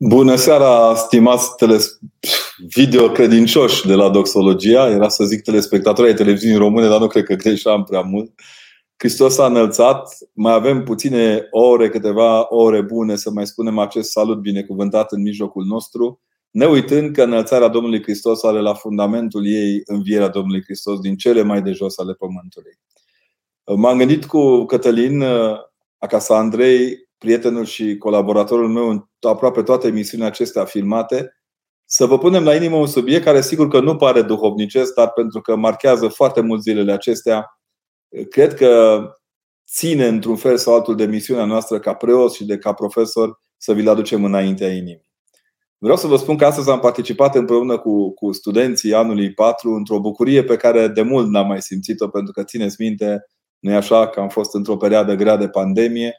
[0.00, 1.98] Bună seara, stimați teles-
[2.74, 4.90] video credincioși de la Doxologia.
[4.90, 8.32] Era să zic telespectatori ai televiziunii române, dar nu cred că greșeam prea mult.
[8.96, 10.16] Hristos a înălțat.
[10.32, 15.64] Mai avem puține ore, câteva ore bune să mai spunem acest salut binecuvântat în mijlocul
[15.64, 16.20] nostru,
[16.50, 21.42] ne uitând că înălțarea Domnului Hristos are la fundamentul ei învierea Domnului Hristos din cele
[21.42, 22.78] mai de jos ale pământului.
[23.76, 25.24] M-am gândit cu Cătălin,
[25.98, 31.32] acasă Andrei, prietenul și colaboratorul meu în aproape toate emisiunile acestea filmate,
[31.84, 35.40] să vă punem la inimă un subiect care sigur că nu pare duhovnicesc, dar pentru
[35.40, 37.58] că marchează foarte mult zilele acestea,
[38.30, 39.02] cred că
[39.70, 43.72] ține într-un fel sau altul de misiunea noastră ca preot și de ca profesor să
[43.72, 45.06] vi-l aducem înaintea inimii.
[45.78, 50.00] Vreau să vă spun că astăzi am participat împreună cu, cu studenții anului 4 într-o
[50.00, 53.26] bucurie pe care de mult n-am mai simțit-o, pentru că țineți minte,
[53.58, 56.18] nu e așa că am fost într-o perioadă grea de pandemie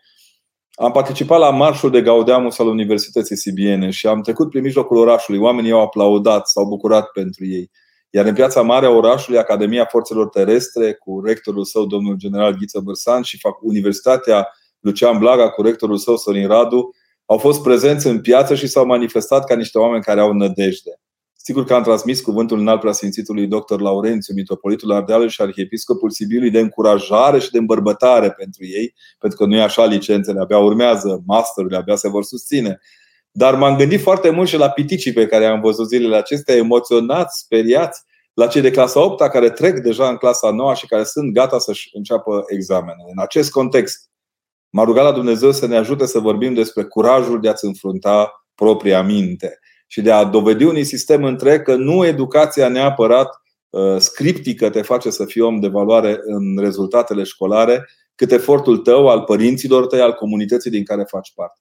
[0.82, 5.40] am participat la marșul de Gaudeamus al Universității Sibiene și am trecut prin mijlocul orașului.
[5.40, 7.72] Oamenii au aplaudat, s-au bucurat pentru ei.
[8.10, 12.80] Iar în piața mare a orașului, Academia Forțelor Terestre, cu rectorul său, domnul general Ghiță
[12.80, 14.48] Bărsan, și Universitatea
[14.80, 16.90] Lucian Blaga, cu rectorul său, Sorin Radu,
[17.26, 21.00] au fost prezenți în piață și s-au manifestat ca niște oameni care au nădejde.
[21.50, 23.80] Sigur că am transmis cuvântul înalt preasfințitului dr.
[23.80, 29.46] Laurențiu, mitropolitul Ardealului și arhiepiscopul Sibiului de încurajare și de îmbărbătare pentru ei, pentru că
[29.46, 32.80] nu e așa, licențele abia urmează, masterurile abia se vor susține.
[33.32, 37.40] Dar m-am gândit foarte mult și la piticii pe care am văzut zilele acestea, emoționați,
[37.40, 38.02] speriați,
[38.34, 41.60] la cei de clasa 8 care trec deja în clasa 9 și care sunt gata
[41.60, 43.10] să-și înceapă examenele.
[43.16, 44.10] În acest context,
[44.70, 49.02] m-a rugat la Dumnezeu să ne ajute să vorbim despre curajul de a-ți înfrunta propria
[49.02, 49.60] minte
[49.92, 55.10] și de a dovedi unui sistem întreg că nu educația neapărat uh, scriptică te face
[55.10, 60.14] să fii om de valoare în rezultatele școlare, cât efortul tău, al părinților tăi, al
[60.14, 61.60] comunității din care faci parte.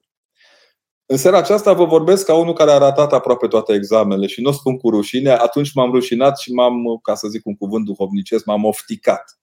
[1.07, 4.48] În seara aceasta vă vorbesc ca unul care a ratat aproape toate examenele și nu
[4.48, 8.45] o spun cu rușine, atunci m-am rușinat și m-am, ca să zic un cuvânt duhovnicesc,
[8.45, 9.39] m-am ofticat.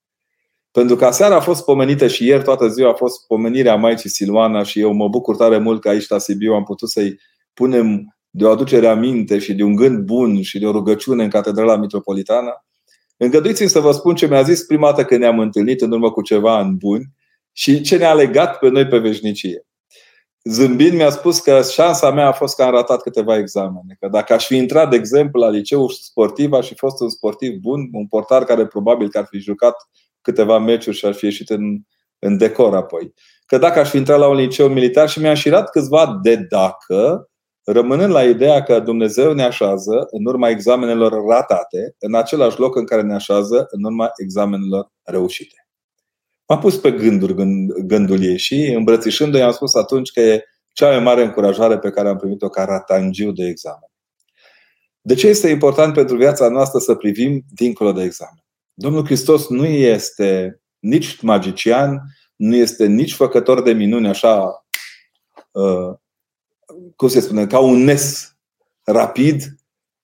[0.70, 4.62] Pentru că seara a fost pomenită și ieri toată ziua a fost pomenirea Maicii Silvana
[4.62, 7.20] și eu mă bucur tare mult că aici la Sibiu am putut să-i
[7.54, 11.30] punem de o aducere aminte și de un gând bun și de o rugăciune în
[11.30, 12.64] Catedrala Mitropolitană,
[13.16, 16.22] îngăduiți-mi să vă spun ce mi-a zis prima dată când ne-am întâlnit în urmă cu
[16.22, 17.04] ceva ani buni
[17.52, 19.66] și ce ne-a legat pe noi pe veșnicie.
[20.44, 23.96] Zâmbind mi-a spus că șansa mea a fost că am ratat câteva examene.
[24.00, 27.58] Că dacă aș fi intrat, de exemplu, la liceu sportiv, aș fi fost un sportiv
[27.60, 29.76] bun, un portar care probabil că ar fi jucat
[30.20, 31.78] câteva meciuri și ar fi ieșit în,
[32.18, 33.14] în decor apoi.
[33.46, 37.30] Că dacă aș fi intrat la un liceu militar și mi-a șirat câțiva de dacă,
[37.66, 42.84] rămânând la ideea că Dumnezeu ne așează în urma examenelor ratate, în același loc în
[42.84, 45.68] care ne așează în urma examenelor reușite.
[46.48, 50.88] M-a pus pe gânduri gând, gândul ei și îmbrățișându-i am spus atunci că e cea
[50.88, 53.90] mai mare încurajare pe care am primit-o ca ratangiu de examen.
[55.00, 58.44] De ce este important pentru viața noastră să privim dincolo de examen?
[58.74, 62.02] Domnul Hristos nu este nici magician,
[62.36, 64.66] nu este nici făcător de minuni așa
[65.50, 65.94] uh,
[66.96, 68.36] cum se spune, ca un nes
[68.82, 69.42] rapid,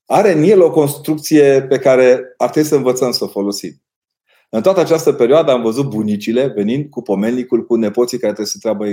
[0.06, 3.82] are în el o construcție pe care ar trebui să învățăm să o folosim.
[4.54, 8.58] În toată această perioadă am văzut bunicile venind cu pomenicul cu nepoții care trebuie să
[8.60, 8.84] treabă,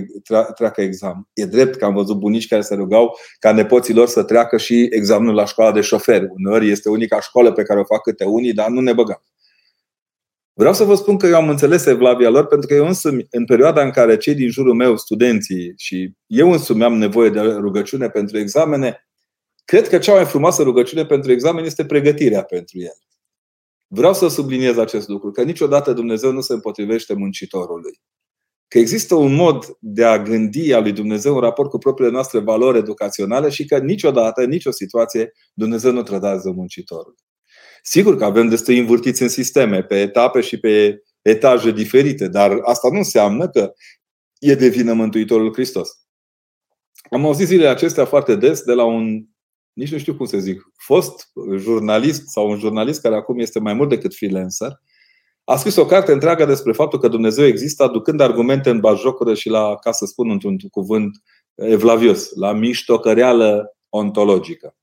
[0.56, 1.28] treacă examen.
[1.34, 4.88] E drept că am văzut bunici care se rugau ca nepoții lor să treacă și
[4.92, 6.28] examenul la școala de șoferi.
[6.30, 9.24] Uneori este unica școală pe care o fac câte unii, dar nu ne băgăm.
[10.60, 13.46] Vreau să vă spun că eu am înțeles evlavia lor pentru că eu însumi, în
[13.46, 18.10] perioada în care cei din jurul meu, studenții și eu însumi am nevoie de rugăciune
[18.10, 19.08] pentru examene,
[19.66, 22.98] cred că cea mai frumoasă rugăciune pentru examen este pregătirea pentru el.
[23.88, 28.02] Vreau să subliniez acest lucru, că niciodată Dumnezeu nu se împotrivește muncitorului.
[28.68, 32.40] Că există un mod de a gândi a lui Dumnezeu în raport cu propriile noastre
[32.40, 37.16] valori educaționale și că niciodată, nicio situație, Dumnezeu nu trădează muncitorul.
[37.82, 42.90] Sigur că avem destui învârtiți în sisteme, pe etape și pe etaje diferite, dar asta
[42.92, 43.74] nu înseamnă că
[44.40, 45.90] e de vină Mântuitorul Hristos.
[47.10, 49.26] Am auzit zilele acestea foarte des de la un,
[49.74, 53.74] nici nu știu cum să zic, fost jurnalist sau un jurnalist care acum este mai
[53.74, 54.80] mult decât freelancer,
[55.44, 59.50] a scris o carte întreagă despre faptul că Dumnezeu există, aducând argumente în bajocură și
[59.50, 61.22] la, ca să spun într-un cuvânt
[61.56, 64.79] evlavios, la miștocăreală ontologică.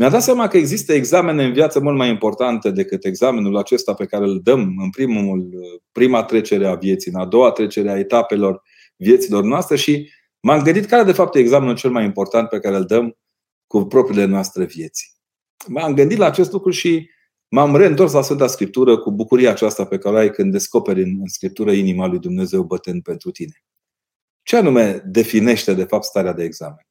[0.00, 4.06] Mi-a dat seama că există examene în viață mult mai importante decât examenul acesta pe
[4.06, 5.50] care îl dăm în primul,
[5.92, 8.62] prima trecere a vieții, în a doua trecere a etapelor
[8.96, 10.10] vieților noastre și
[10.40, 13.16] m-am gândit care de fapt e examenul cel mai important pe care îl dăm
[13.66, 15.16] cu propriile noastre vieți.
[15.66, 17.10] M-am gândit la acest lucru și
[17.48, 21.22] m-am reîntors la Sfânta Scriptură cu bucuria aceasta pe care o ai când descoperi în
[21.24, 23.62] Scriptură inima lui Dumnezeu bătând pentru tine.
[24.42, 26.89] Ce anume definește de fapt starea de examen?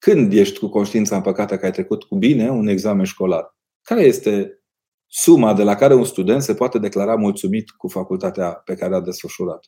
[0.00, 3.56] Când ești cu conștiința împăcată că ai trecut cu bine un examen școlar?
[3.82, 4.62] Care este
[5.06, 9.00] suma de la care un student se poate declara mulțumit cu facultatea pe care a
[9.00, 9.66] desfășurat?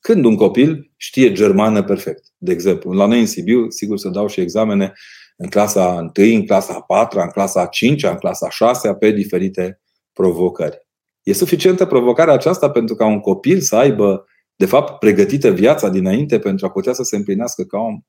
[0.00, 2.92] Când un copil știe germană perfect, de exemplu.
[2.92, 4.92] La noi în Sibiu, sigur să dau și examene
[5.36, 9.80] în clasa 1, în clasa 4, în clasa 5, în clasa 6, pe diferite
[10.12, 10.86] provocări.
[11.22, 14.26] E suficientă provocarea aceasta pentru ca un copil să aibă,
[14.56, 18.00] de fapt, pregătită viața dinainte pentru a putea să se împlinească ca om?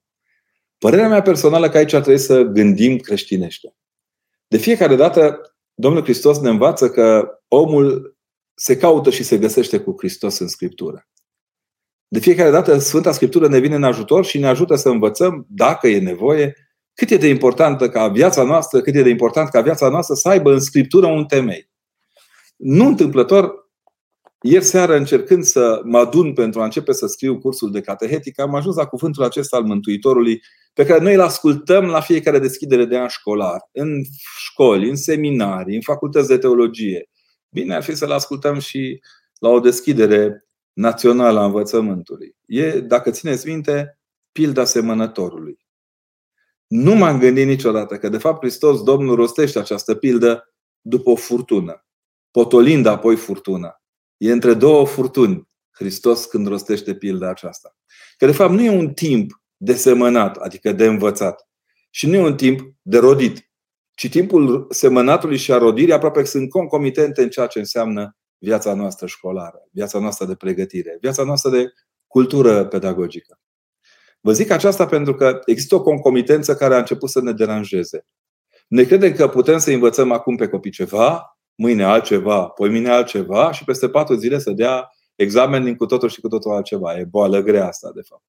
[0.86, 3.76] Părerea mea personală că aici trebuie să gândim creștinește.
[4.48, 5.42] De fiecare dată,
[5.74, 8.18] Domnul Hristos ne învață că omul
[8.54, 11.08] se caută și se găsește cu Hristos în Scriptură.
[12.08, 15.88] De fiecare dată Sfânta Scriptură ne vine în ajutor și ne ajută să învățăm, dacă
[15.88, 16.56] e nevoie,
[16.94, 20.30] cât e de importantă ca viața noastră, cât e de important ca viața noastră să
[20.30, 21.70] aibă în Scriptură un temei.
[22.56, 23.65] Nu întâmplător,
[24.48, 28.56] ieri seară, încercând să mă adun pentru a începe să scriu cursul de catehetică, am
[28.56, 30.42] ajuns la cuvântul acesta al Mântuitorului,
[30.74, 34.02] pe care noi îl ascultăm la fiecare deschidere de an școlar, în
[34.38, 37.10] școli, în seminarii, în facultăți de teologie.
[37.50, 39.02] Bine ar fi să-l ascultăm și
[39.40, 42.36] la o deschidere națională a învățământului.
[42.46, 44.00] E, dacă țineți minte,
[44.32, 45.58] pilda semănătorului.
[46.68, 51.86] Nu m-am gândit niciodată că, de fapt, Hristos Domnul rostește această pildă după o furtună,
[52.32, 53.80] potolind apoi furtuna.
[54.18, 57.76] E între două furtuni Hristos când rostește pilda aceasta.
[58.18, 61.48] Că, de fapt, nu e un timp de semănat, adică de învățat,
[61.90, 63.50] și nu e un timp de rodit,
[63.94, 69.08] ci timpul semănatului și a rodirii aproape sunt concomitente în ceea ce înseamnă viața noastră
[69.08, 71.74] școlară, viața noastră de pregătire, viața noastră de
[72.08, 73.40] cultură pedagogică.
[74.20, 78.06] Vă zic aceasta pentru că există o concomitență care a început să ne deranjeze.
[78.68, 83.52] Ne credem că putem să învățăm acum pe copii ceva, mâine altceva, poi mine altceva
[83.52, 87.00] și peste patru zile să dea examen din cu totul și cu totul altceva.
[87.00, 88.24] E boală grea asta, de fapt.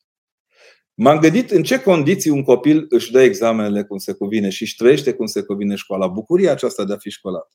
[0.94, 4.76] M-am gândit în ce condiții un copil își dă examenele cum se cuvine și își
[4.76, 6.06] trăiește cum se cuvine școala.
[6.06, 7.48] Bucuria aceasta de a fi școlar.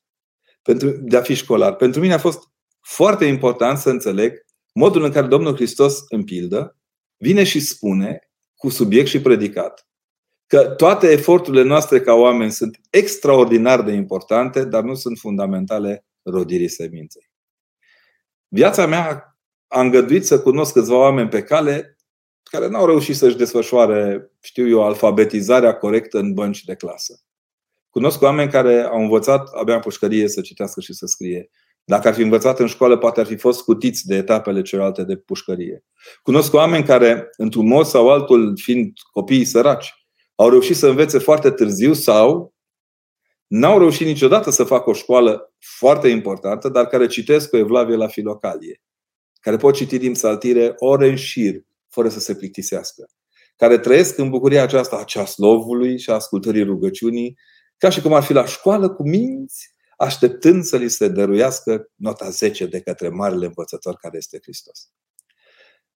[0.62, 1.76] Pentru, de a fi școlar.
[1.76, 2.42] Pentru mine a fost
[2.80, 6.76] foarte important să înțeleg modul în care Domnul Hristos, în pildă,
[7.16, 9.86] vine și spune cu subiect și predicat.
[10.52, 16.68] Că toate eforturile noastre ca oameni sunt extraordinar de importante, dar nu sunt fundamentale rodirii
[16.68, 17.30] seminței.
[18.48, 21.96] Viața mea a îngăduit să cunosc câțiva oameni pe cale
[22.42, 27.20] care n-au reușit să-și desfășoare, știu eu, alfabetizarea corectă în bănci de clasă.
[27.90, 31.50] Cunosc oameni care au învățat abia în pușcărie să citească și să scrie.
[31.84, 35.16] Dacă ar fi învățat în școală, poate ar fi fost scutiți de etapele celelalte de
[35.16, 35.84] pușcărie.
[36.22, 40.00] Cunosc oameni care, într-un mod sau altul, fiind copiii săraci,
[40.34, 42.54] au reușit să învețe foarte târziu sau
[43.46, 48.08] n-au reușit niciodată să facă o școală foarte importantă, dar care citesc cu evlavie la
[48.08, 48.82] filocalie,
[49.40, 53.08] care pot citi din saltire ore în șir, fără să se plictisească,
[53.56, 57.38] care trăiesc în bucuria aceasta a ceaslovului și a ascultării rugăciunii,
[57.78, 62.30] ca și cum ar fi la școală cu minți așteptând să li se dăruiască nota
[62.30, 64.88] 10 de către marele învățător care este Hristos.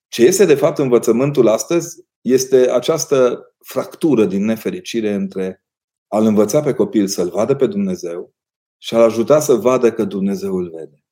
[0.09, 5.65] Ce este de fapt învățământul astăzi este această fractură din nefericire între
[6.09, 8.35] a-l învăța pe copil să-l vadă pe Dumnezeu
[8.79, 11.05] și a-l ajuta să vadă că Dumnezeu îl vede.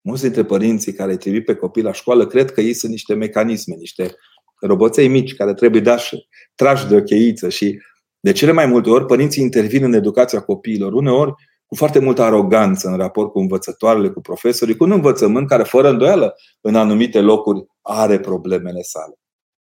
[0.00, 3.14] Mulți dintre părinții care îi trimit pe copil la școală cred că ei sunt niște
[3.14, 4.14] mecanisme, niște
[4.60, 7.80] roboței mici care trebuie dași, trași de o cheiță și
[8.20, 10.92] de cele mai multe ori părinții intervin în educația copiilor.
[10.92, 11.32] Uneori
[11.66, 15.88] cu foarte multă aroganță în raport cu învățătoarele, cu profesorii, cu un învățământ care, fără
[15.88, 19.14] îndoială, în anumite locuri are problemele sale.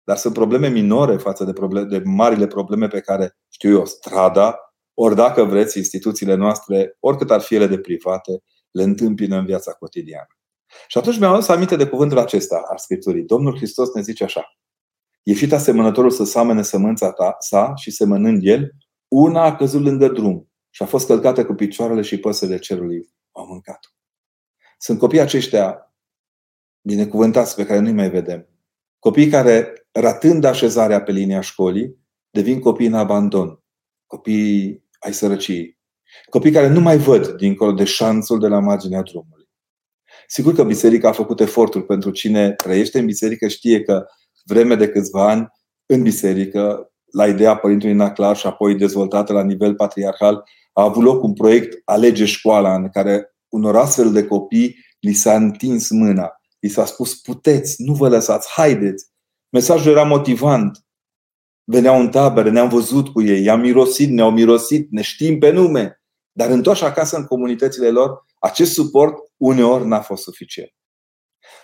[0.03, 4.59] Dar sunt probleme minore față de, probleme, de marile probleme pe care, știu eu, strada,
[4.93, 9.71] ori dacă vreți, instituțiile noastre, oricât ar fi ele de private, le întâmpină în viața
[9.71, 10.27] cotidiană.
[10.87, 13.23] Și atunci mi-am adus aminte de cuvântul acesta al Scripturii.
[13.23, 14.57] Domnul Hristos ne zice așa.
[15.23, 18.71] Ieșit asemănătorul să samene sămânța ta, sa și semănând el,
[19.07, 23.45] una a căzut lângă drum și a fost călcată cu picioarele și păsările cerului au
[23.45, 23.93] mâncat.
[24.77, 25.93] Sunt copii aceștia
[26.81, 28.47] binecuvântați pe care nu-i mai vedem.
[28.99, 31.97] Copii care, ratând așezarea pe linia școlii,
[32.29, 33.59] devin copii în abandon,
[34.07, 35.79] copii ai sărăciei,
[36.29, 39.49] copii care nu mai văd dincolo de șanțul de la marginea drumului.
[40.27, 44.05] Sigur că biserica a făcut eforturi pentru cine trăiește în biserică, știe că
[44.45, 45.47] vreme de câțiva ani
[45.85, 51.23] în biserică, la ideea Părintelui Naclar și apoi dezvoltată la nivel patriarhal, a avut loc
[51.23, 56.31] un proiect Alege școala, în care unor astfel de copii li s-a întins mâna.
[56.59, 59.05] Li s-a spus, puteți, nu vă lăsați, haideți.
[59.53, 60.85] Mesajul era motivant.
[61.63, 66.01] Veneau în tabere, ne-am văzut cu ei, i-am mirosit, ne-au mirosit, ne știm pe nume.
[66.31, 70.69] Dar întoși acasă în comunitățile lor, acest suport uneori n-a fost suficient.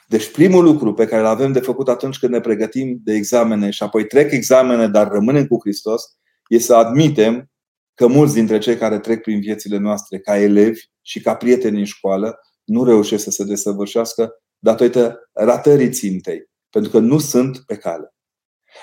[0.08, 3.70] Deci primul lucru pe care îl avem de făcut atunci când ne pregătim de examene
[3.70, 6.04] și apoi trec examene, dar rămânem cu Hristos,
[6.48, 7.52] este să admitem
[7.94, 11.86] că mulți dintre cei care trec prin viețile noastre ca elevi și ca prieteni în
[11.86, 18.14] școală nu reușesc să se desăvârșească datorită ratării țintei, pentru că nu sunt pe cale.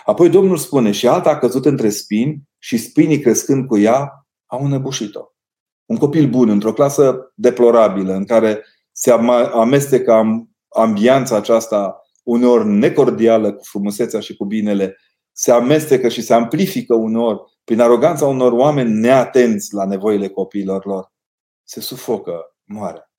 [0.04, 4.64] Apoi Domnul spune, și alta a căzut între spini și spinii crescând cu ea au
[4.64, 5.24] înăbușit-o.
[5.84, 9.10] Un copil bun, într-o clasă deplorabilă, în care se
[9.52, 10.24] amestecă
[10.68, 14.96] ambianța aceasta uneori necordială cu frumusețea și cu binele,
[15.32, 21.12] se amestecă și se amplifică uneori prin aroganța unor oameni neatenți la nevoile copiilor lor.
[21.62, 23.10] Se sufocă, moare.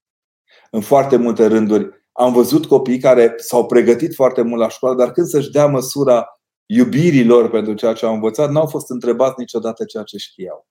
[0.72, 5.12] În foarte multe rânduri am văzut copii care s-au pregătit foarte mult la școală, dar
[5.12, 6.26] când să-și dea măsura
[6.66, 10.68] iubirii lor pentru ceea ce au învățat, n-au fost întrebați niciodată ceea ce știau.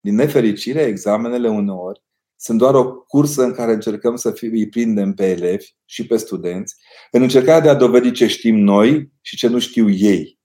[0.00, 2.02] Din nefericire, examenele uneori
[2.36, 6.74] sunt doar o cursă în care încercăm să îi prindem pe elevi și pe studenți
[7.10, 10.38] în încercarea de a dovedi ce știm noi și ce nu știu ei.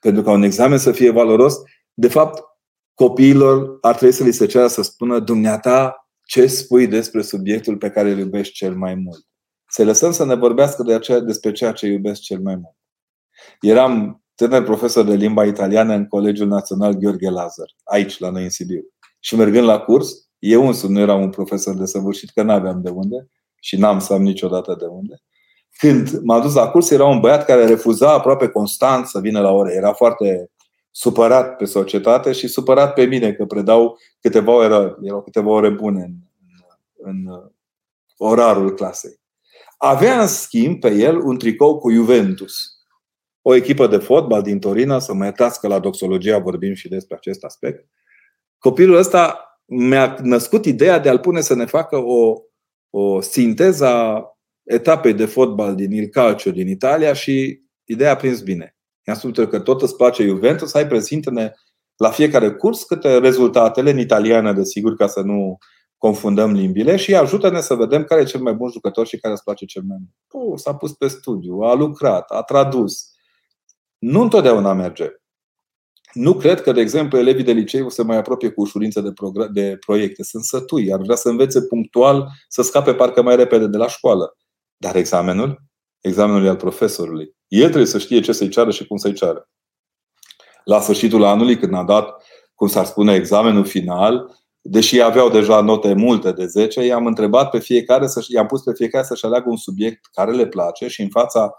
[0.00, 1.54] Pentru ca un examen să fie valoros,
[1.94, 2.42] de fapt,
[2.94, 7.90] copiilor ar trebui să li se ceară să spună dumneata ce spui despre subiectul pe
[7.90, 9.26] care îl iubești cel mai mult.
[9.68, 12.76] Să lăsăm să ne vorbească de aceea, despre ceea ce iubesc cel mai mult.
[13.60, 18.50] Eram tânăr profesor de limba italiană în Colegiul Național Gheorghe Lazar, aici, la noi în
[18.50, 18.82] Sibiu.
[19.20, 22.90] Și mergând la curs, eu însumi nu eram un profesor de săvârșit, că n-aveam de
[22.90, 23.28] unde
[23.60, 25.22] și n-am să am niciodată de unde.
[25.78, 29.50] Când m-a dus la curs, era un băiat care refuza aproape constant să vină la
[29.50, 29.74] ore.
[29.74, 30.50] Era foarte
[30.90, 36.02] supărat pe societate și supărat pe mine că predau câteva ore, erau câteva ore bune
[36.02, 36.14] în,
[36.96, 37.50] în, în
[38.16, 39.17] orarul clasei.
[39.80, 42.78] Avea în schimb pe el un tricou cu Juventus,
[43.42, 47.16] o echipă de fotbal din Torino, să mă iertați că la doxologia vorbim și despre
[47.16, 47.88] acest aspect.
[48.58, 52.34] Copilul ăsta mi-a născut ideea de a-l pune să ne facă o,
[52.90, 54.24] o sinteză a
[54.62, 58.76] etapei de fotbal din Il Calcio din Italia și ideea a prins bine.
[59.06, 61.52] I-am spus că tot îți place Juventus, hai prezintă-ne
[61.96, 65.58] la fiecare curs câte rezultatele în italiană, desigur, ca să nu
[65.98, 69.42] confundăm limbile și ajută-ne să vedem care e cel mai bun jucător și care îți
[69.42, 70.46] place cel mai mult.
[70.46, 73.10] Oh, s-a pus pe studiu, a lucrat, a tradus.
[73.98, 75.10] Nu întotdeauna merge.
[76.12, 79.12] Nu cred că, de exemplu, elevii de liceu o să mai apropie cu ușurință de,
[79.52, 80.22] de proiecte.
[80.22, 84.36] Sunt sătui, ar vrea să învețe punctual, să scape parcă mai repede de la școală.
[84.76, 85.62] Dar examenul?
[86.00, 87.34] Examenul e al profesorului.
[87.48, 89.48] El trebuie să știe ce să-i ceară și cum să-i ceară.
[90.64, 92.24] La sfârșitul anului, când a dat,
[92.54, 94.37] cum s-ar spune, examenul final,
[94.70, 98.72] deși aveau deja note multe de 10, i-am întrebat pe fiecare, să, i-am pus pe
[98.74, 101.52] fiecare să-și aleagă un subiect care le place și în fața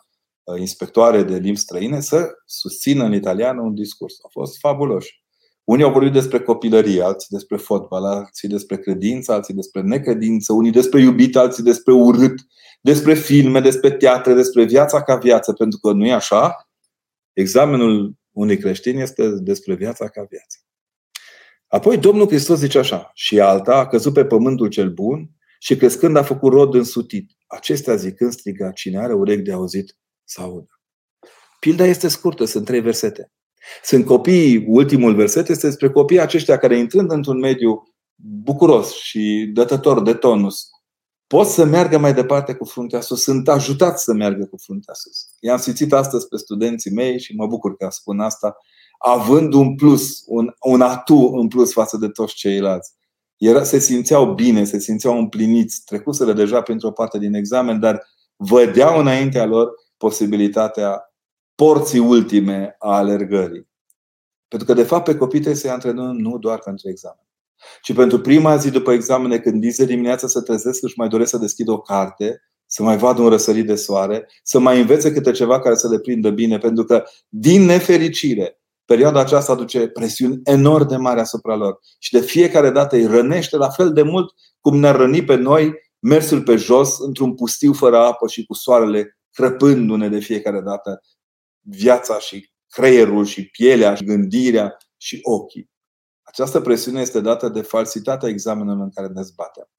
[0.49, 4.15] Uh, inspectoare de limbi străine să susțină în italiană un discurs.
[4.23, 5.23] Au fost fabuloși.
[5.63, 10.71] Unii au vorbit despre copilărie, alții despre fotbal, alții despre credință, alții despre necredință, unii
[10.71, 12.39] despre iubit, alții despre urât,
[12.81, 16.69] despre filme, despre teatre, despre viața ca viață, pentru că nu e așa.
[17.33, 20.57] Examenul unui creștin este despre viața ca viață.
[21.69, 26.15] Apoi Domnul Hristos zice așa, și alta a căzut pe pământul cel bun și crescând
[26.15, 27.31] a făcut rod însutit.
[27.47, 30.81] Acestea zicând striga, cine are urechi de auzit, să audă.
[31.59, 33.31] Pilda este scurtă, sunt trei versete.
[33.83, 37.83] Sunt copiii, ultimul verset este despre copiii aceștia care intrând într-un mediu
[38.15, 40.69] bucuros și dătător de tonus,
[41.27, 45.27] pot să meargă mai departe cu fruntea sus, sunt ajutați să meargă cu fruntea sus.
[45.39, 48.57] I-am simțit astăzi pe studenții mei și mă bucur că spun asta,
[48.99, 52.91] având un plus, un, un atu în plus față de toți ceilalți.
[53.37, 58.03] Era, se simțeau bine, se simțeau împliniți, trecuseră deja printr-o parte din examen, dar
[58.35, 61.13] vădeau înaintea lor posibilitatea
[61.55, 63.67] porții ultime a alergării.
[64.47, 67.27] Pentru că, de fapt, pe copii trebuie să-i antrenăm nu doar pentru examen,
[67.81, 71.37] ci pentru prima zi după examene, când de dimineața să trezesc, își mai doresc să
[71.37, 75.59] deschidă o carte, să mai vadă un răsărit de soare, să mai învețe câte ceva
[75.59, 78.58] care să le prindă bine, pentru că, din nefericire,
[78.89, 83.57] perioada aceasta aduce presiuni enorm de mari asupra lor și de fiecare dată îi rănește
[83.57, 87.97] la fel de mult cum ne-ar răni pe noi mersul pe jos într-un pustiu fără
[87.97, 91.01] apă și cu soarele crăpându-ne de fiecare dată
[91.59, 95.69] viața și creierul și pielea și gândirea și ochii.
[96.23, 99.69] Această presiune este dată de falsitatea examenului în care ne zbatem.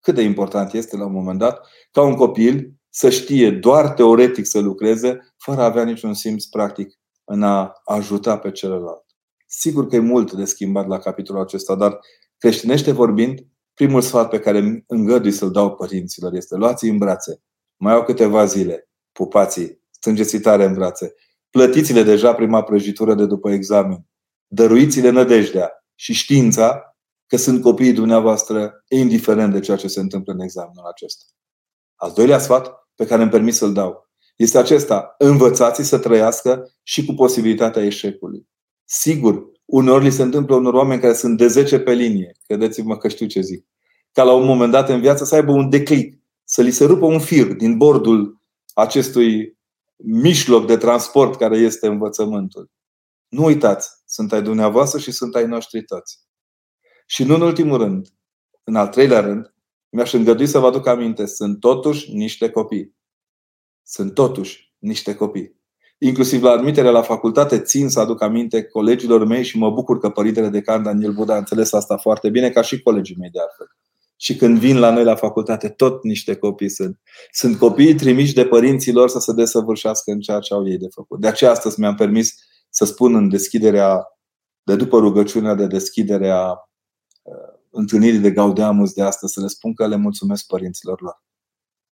[0.00, 4.46] Cât de important este la un moment dat ca un copil să știe doar teoretic
[4.46, 7.00] să lucreze fără a avea niciun simț practic
[7.32, 9.04] în a ajuta pe celălalt.
[9.46, 11.98] Sigur că e mult de schimbat la capitolul acesta, dar
[12.38, 13.40] creștinește vorbind,
[13.74, 17.42] primul sfat pe care îngădui să-l dau părinților este luați în brațe
[17.82, 18.90] mai au câteva zile.
[19.12, 21.14] Pupații, strângeți tare în brațe.
[21.50, 24.06] Plătiți-le deja prima prăjitură de după examen.
[24.46, 26.96] Dăruiți-le nădejdea și știința
[27.26, 31.24] că sunt copiii dumneavoastră, indiferent de ceea ce se întâmplă în examenul acesta.
[31.94, 35.14] Al doilea sfat pe care îmi permis să-l dau este acesta.
[35.18, 38.48] Învățați să trăiască și cu posibilitatea eșecului.
[38.84, 42.36] Sigur, uneori li se întâmplă unor oameni care sunt de 10 pe linie.
[42.46, 43.66] Credeți-mă că știu ce zic.
[44.12, 47.06] Ca la un moment dat în viață să aibă un declic, să li se rupă
[47.06, 48.40] un fir din bordul
[48.74, 49.58] acestui
[49.96, 52.70] mijloc de transport care este învățământul.
[53.28, 56.18] Nu uitați, sunt ai dumneavoastră și sunt ai noștri toți.
[57.06, 58.08] Și nu în ultimul rând,
[58.64, 59.54] în al treilea rând,
[59.88, 62.94] mi-aș îngădui să vă aduc aminte, sunt totuși niște copii.
[63.82, 65.60] Sunt totuși niște copii.
[65.98, 70.10] Inclusiv la admitere la facultate țin să aduc aminte colegilor mei și mă bucur că
[70.10, 73.40] părintele de can Daniel Buda a înțeles asta foarte bine, ca și colegii mei de
[73.40, 73.66] altfel.
[74.16, 77.00] Și când vin la noi la facultate, tot niște copii sunt.
[77.30, 80.88] Sunt copiii trimiși de părinții lor să se desăvârșească în ceea ce au ei de
[80.90, 81.20] făcut.
[81.20, 82.34] De aceea astăzi mi-am permis
[82.70, 84.06] să spun în deschiderea,
[84.62, 86.50] de după rugăciunea de deschidere a
[87.22, 91.22] uh, întâlnirii de Gaudeamus de astăzi, să le spun că le mulțumesc părinților lor.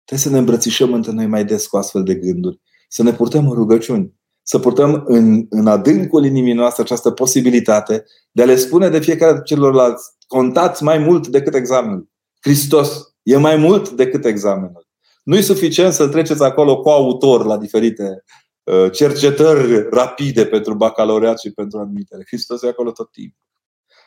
[0.08, 3.48] Trebuie să ne îmbrățișăm între noi mai des cu astfel de gânduri, să ne purtăm
[3.50, 8.90] în rugăciuni, să purtăm în, în adâncul inimii noastre această posibilitate de a le spune
[8.90, 12.10] de fiecare celorlalți, contați mai mult decât examenul.
[12.42, 14.88] Hristos e mai mult decât examenul.
[15.24, 18.24] Nu e suficient să treceți acolo cu autor la diferite
[18.64, 22.24] uh, cercetări rapide pentru bacalaureat și pentru admitere.
[22.28, 23.46] Hristos e acolo tot timpul.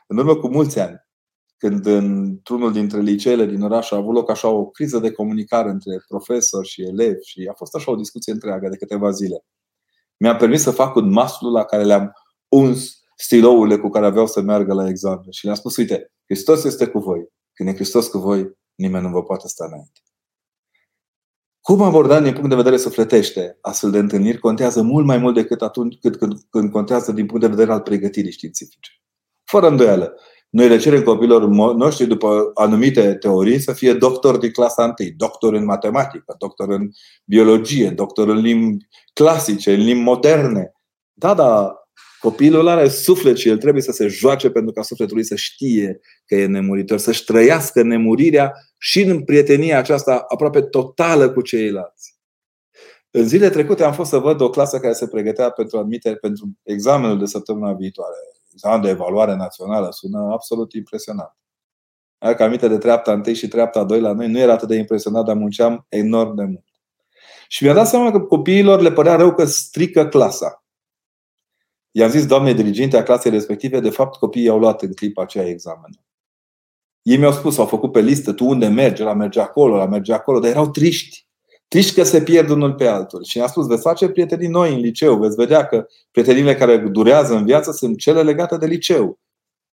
[0.06, 1.08] În urmă cu mulți ani,
[1.60, 6.04] când într-unul dintre liceele din oraș a avut loc așa o criză de comunicare între
[6.08, 9.44] profesori și elevi și a fost așa o discuție întreagă de câteva zile.
[10.16, 12.12] Mi-am permis să fac un maslu la care le-am
[12.48, 16.86] uns stilourile cu care aveau să meargă la examen și le-am spus, uite, Hristos este
[16.86, 17.28] cu voi.
[17.52, 20.00] Când e Hristos cu voi, nimeni nu vă poate sta înainte.
[21.60, 25.62] Cum aborda din punct de vedere sufletește astfel de întâlniri contează mult mai mult decât
[25.62, 28.90] atunci cât când, când contează din punct de vedere al pregătirii științifice.
[29.44, 30.14] Fără îndoială.
[30.50, 35.54] Noi le cerem copilor noștri, după anumite teorii, să fie doctor din clasa 1, doctor
[35.54, 36.90] în matematică, doctor în
[37.24, 40.72] biologie, doctor în limbi clasice, în limbi moderne.
[41.12, 41.74] Da, da,
[42.20, 46.00] copilul are suflet și el trebuie să se joace pentru ca sufletul lui să știe
[46.26, 52.18] că e nemuritor, să-și trăiască nemurirea și în prietenia aceasta aproape totală cu ceilalți.
[53.10, 56.58] În zile trecute am fost să văd o clasă care se pregătea pentru admitere pentru
[56.62, 58.16] examenul de săptămâna viitoare
[58.52, 61.36] examen de evaluare națională sună absolut impresionant.
[62.18, 65.24] Ai aminte de treapta 1 și treapta 2 la noi, nu era atât de impresionat,
[65.24, 66.64] dar munceam enorm de mult.
[67.48, 70.64] Și mi-a dat seama că copiilor le părea rău că strică clasa.
[71.90, 75.46] I-am zis doamnei diriginte a clasei respective, de fapt copiii au luat în clipa aceea
[75.46, 76.04] examenul.
[77.02, 80.12] Ei mi-au spus, au făcut pe listă, tu unde mergi, la merge acolo, la merge
[80.12, 81.29] acolo, dar erau triști
[81.70, 83.24] triști că se pierd unul pe altul.
[83.24, 87.34] Și a spus, veți face prietenii noi în liceu, veți vedea că prietenile care durează
[87.34, 89.18] în viață sunt cele legate de liceu.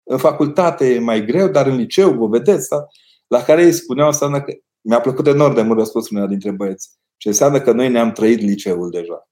[0.03, 2.85] În facultate e mai greu, dar în liceu, vă vedeți, da?
[3.27, 6.89] la care îi spuneau, înseamnă că mi-a plăcut enorm de mult răspunsul unul dintre băieți.
[7.17, 9.29] Și înseamnă că noi ne-am trăit liceul deja.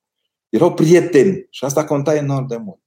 [0.50, 2.82] Erau prieteni și asta conta enorm de mult.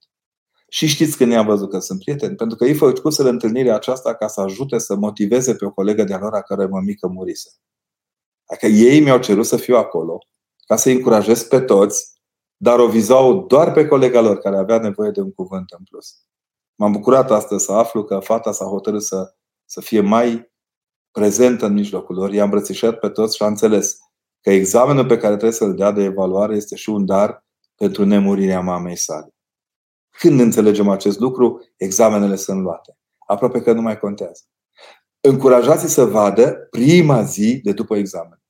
[0.69, 2.35] Și știți când i-am văzut că sunt prieteni?
[2.35, 6.17] Pentru că ei făcuseră întâlnirea aceasta ca să ajute să motiveze pe o colegă de-a
[6.17, 7.49] lor a care mă mică murise.
[8.47, 10.17] Adică ei mi-au cerut să fiu acolo
[10.65, 12.11] ca să-i încurajez pe toți,
[12.57, 16.07] dar o vizau doar pe colega lor care avea nevoie de un cuvânt în plus.
[16.75, 20.51] M-am bucurat astăzi să aflu că fata s-a hotărât să, să fie mai
[21.11, 22.33] prezentă în mijlocul lor.
[22.33, 23.97] I-a îmbrățișat pe toți și a înțeles
[24.41, 28.59] că examenul pe care trebuie să-l dea de evaluare este și un dar pentru nemurirea
[28.59, 29.35] mamei sale.
[30.09, 32.97] Când înțelegem acest lucru, examenele sunt luate.
[33.27, 34.43] Aproape că nu mai contează
[35.27, 38.41] încurajați să vadă prima zi de după examen.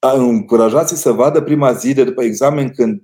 [0.00, 3.02] Încurajați să vadă prima zi de după examen când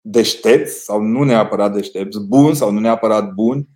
[0.00, 3.66] deștepți sau nu neapărat deștepți, bun sau nu neapărat bun,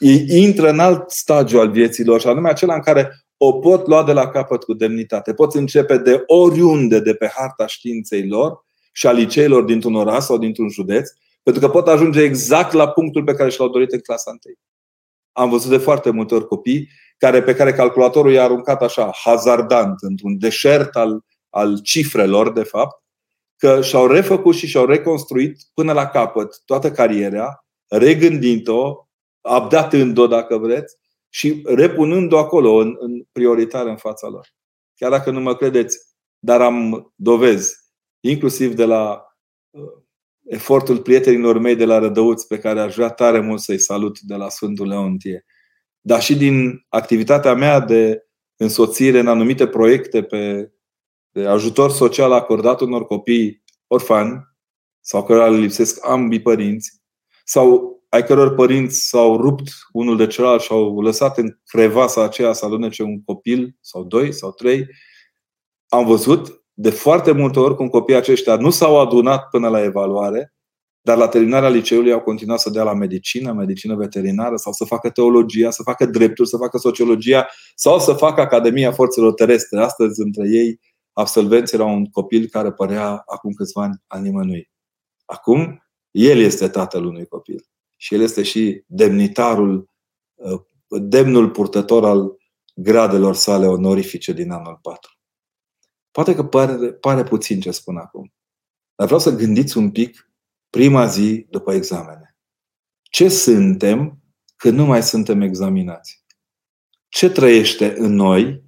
[0.00, 4.04] ei intră în alt stagiu al vieților și anume acela în care o pot lua
[4.04, 5.34] de la capăt cu demnitate.
[5.34, 10.38] Pot începe de oriunde de pe harta științei lor și a liceilor dintr-un oraș sau
[10.38, 11.10] dintr-un județ,
[11.42, 14.38] pentru că pot ajunge exact la punctul pe care și l-au dorit în clasa 1.
[15.32, 19.94] Am văzut de foarte multe ori copii care, pe care calculatorul i-a aruncat așa, hazardant,
[20.00, 23.02] într-un deșert al, al cifrelor, de fapt,
[23.56, 29.08] că și-au refăcut și și-au reconstruit până la capăt toată cariera, regândind-o,
[29.40, 30.96] abdatând-o, dacă vreți,
[31.28, 34.48] și repunând-o acolo, în, în prioritar în fața lor.
[34.94, 35.98] Chiar dacă nu mă credeți,
[36.38, 37.76] dar am dovezi,
[38.20, 39.24] inclusiv de la
[39.70, 39.82] uh,
[40.44, 44.34] efortul prietenilor mei de la Rădăuți, pe care aș vrea tare mult să-i salut de
[44.34, 45.44] la Sfântul Leontie,
[46.00, 50.72] dar și din activitatea mea de însoțire în anumite proiecte pe
[51.30, 54.42] de ajutor social acordat unor copii orfani
[55.00, 57.00] sau cărora le lipsesc ambii părinți
[57.44, 62.52] sau ai căror părinți s-au rupt unul de celălalt și au lăsat în crevasa aceea
[62.52, 64.86] să alunece un copil sau doi sau trei,
[65.88, 70.54] am văzut de foarte multe ori cum copiii aceștia nu s-au adunat până la evaluare,
[71.08, 75.10] dar la terminarea liceului au continuat să dea la medicină, medicină veterinară sau să facă
[75.10, 79.80] teologia, să facă drepturi, să facă sociologia sau să facă Academia Forțelor Terestre.
[79.80, 80.80] Astăzi, între ei,
[81.12, 84.70] absolvenți era un copil care părea acum câțiva ani al nimănui.
[85.24, 87.64] Acum, el este tatăl unui copil
[87.96, 89.90] și el este și demnitarul,
[90.34, 92.36] uh, demnul purtător al
[92.74, 95.10] gradelor sale onorifice din anul 4.
[96.10, 98.32] Poate că pare, pare puțin ce spun acum,
[98.94, 100.27] dar vreau să gândiți un pic
[100.70, 102.36] prima zi după examene.
[103.02, 104.18] Ce suntem
[104.56, 106.24] când nu mai suntem examinați?
[107.08, 108.62] Ce trăiește în noi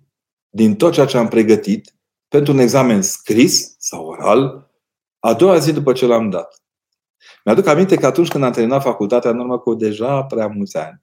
[0.49, 1.95] din tot ceea ce am pregătit
[2.29, 4.71] pentru un examen scris sau oral
[5.19, 6.63] a doua zi după ce l-am dat?
[7.45, 11.03] Mi-aduc aminte că atunci când am terminat facultatea, în urmă cu deja prea mulți ani,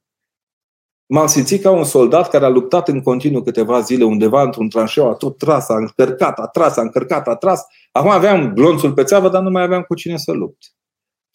[1.05, 5.10] m-am simțit ca un soldat care a luptat în continuu câteva zile undeva într-un tranșeu,
[5.10, 7.65] a tot tras, a încărcat, a tras, a încărcat, a tras.
[7.91, 10.76] Acum aveam glonțul pe țeavă, dar nu mai aveam cu cine să lupt.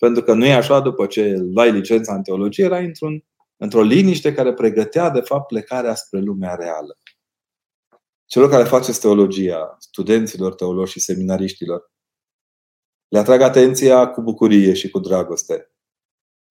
[0.02, 3.24] Pentru că nu e așa, după ce luai licența în teologie, era într-un,
[3.56, 6.98] într-o liniște care pregătea, de fapt, plecarea spre lumea reală.
[8.24, 11.92] Celor care faceți teologia, studenților teologi și seminariștilor,
[13.08, 15.72] le atrag atenția cu bucurie și cu dragoste.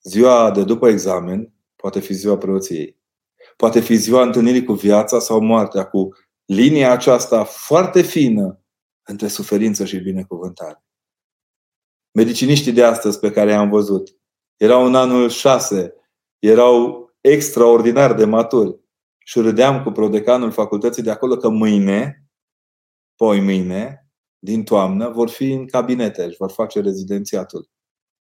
[0.03, 2.99] Ziua de după examen poate fi ziua preoției.
[3.55, 6.09] Poate fi ziua întâlnirii cu viața sau moartea, cu
[6.45, 8.63] linia aceasta foarte fină
[9.03, 10.83] între suferință și binecuvântare.
[12.11, 14.21] Mediciniștii de astăzi pe care i-am văzut
[14.61, 15.93] erau în anul 6,
[16.39, 18.79] erau extraordinar de maturi
[19.17, 22.25] și râdeam cu prodecanul facultății de acolo că mâine,
[23.15, 27.69] poi mâine, din toamnă, vor fi în cabinete, și vor face rezidențiatul.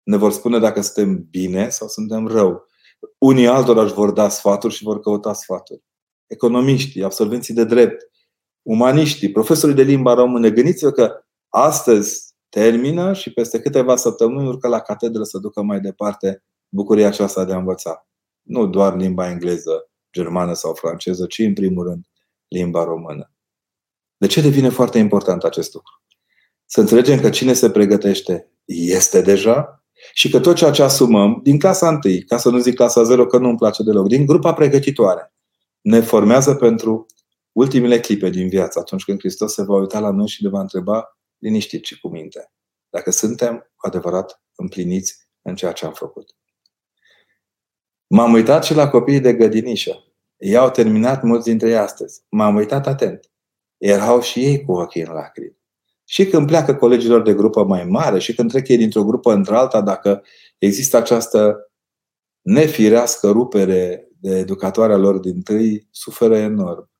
[0.04, 2.68] Ne vor spune dacă suntem bine sau suntem rău.
[3.18, 5.84] Unii altora își vor da sfaturi și vor căuta sfaturi.
[6.28, 8.10] Economiștii, absolvenții de drept,
[8.62, 14.80] umaniștii, profesorii de limba română, gândiți-vă că astăzi termină și peste câteva săptămâni urcă la
[14.80, 18.08] catedră să ducă mai departe bucuria aceasta de a învăța.
[18.42, 22.06] Nu doar limba engleză, germană sau franceză, ci în primul rând
[22.48, 23.32] limba română.
[24.18, 25.94] De ce devine foarte important acest lucru?
[26.66, 29.84] Să înțelegem că cine se pregătește este deja
[30.14, 33.26] și că tot ceea ce asumăm din clasa 1, ca să nu zic clasa 0
[33.26, 35.34] că nu îmi place deloc, din grupa pregătitoare,
[35.82, 37.06] ne formează pentru
[37.52, 40.60] ultimele clipe din viață, atunci când Hristos se va uita la noi și ne va
[40.60, 42.52] întreba liniștit și cu minte,
[42.90, 46.36] dacă suntem adevărat împliniți în ceea ce am făcut.
[48.08, 50.04] M-am uitat și la copiii de gădinișă.
[50.38, 52.22] Ei au terminat mulți dintre ei astăzi.
[52.30, 53.32] M-am uitat atent.
[53.78, 55.58] Erau și ei cu ochii în lacrimi.
[56.04, 59.82] Și când pleacă colegilor de grupă mai mare și când trec ei dintr-o grupă într-alta,
[59.82, 60.24] dacă
[60.58, 61.72] există această
[62.42, 66.92] nefirească rupere de educatoarea lor din tâi, suferă enorm.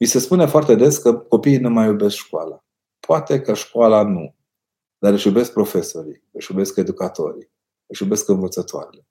[0.00, 2.64] Mi se spune foarte des că copiii nu mai iubesc școala.
[3.08, 4.34] Poate că școala nu,
[4.98, 7.50] dar își iubesc profesorii, își iubesc educatorii,
[7.86, 9.06] își iubesc învățătoarele.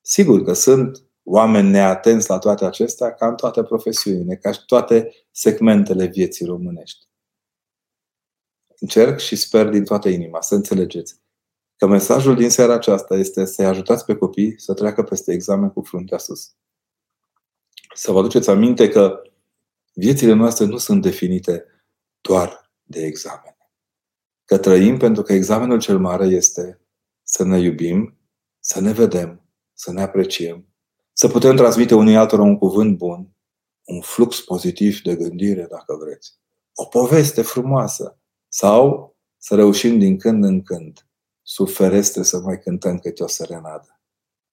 [0.00, 5.14] Sigur că sunt oameni neatenți la toate acestea, ca în toate profesiunile, ca și toate
[5.30, 7.06] segmentele vieții românești.
[8.80, 11.20] Încerc și sper din toată inima să înțelegeți
[11.76, 15.82] că mesajul din seara aceasta este să-i ajutați pe copii să treacă peste examen cu
[15.82, 16.52] fruntea sus.
[17.94, 19.22] Să vă aduceți aminte că
[19.94, 21.64] viețile noastre nu sunt definite
[22.20, 23.56] doar de examene.
[24.44, 26.80] Că trăim pentru că examenul cel mare este
[27.22, 28.18] să ne iubim,
[28.60, 30.68] să ne vedem, să ne apreciem,
[31.12, 33.36] să putem transmite unui altora un cuvânt bun,
[33.84, 36.32] un flux pozitiv de gândire, dacă vreți,
[36.74, 41.06] o poveste frumoasă, sau să reușim din când în când,
[41.42, 44.00] sub ferestre, să mai cântăm câte o serenadă.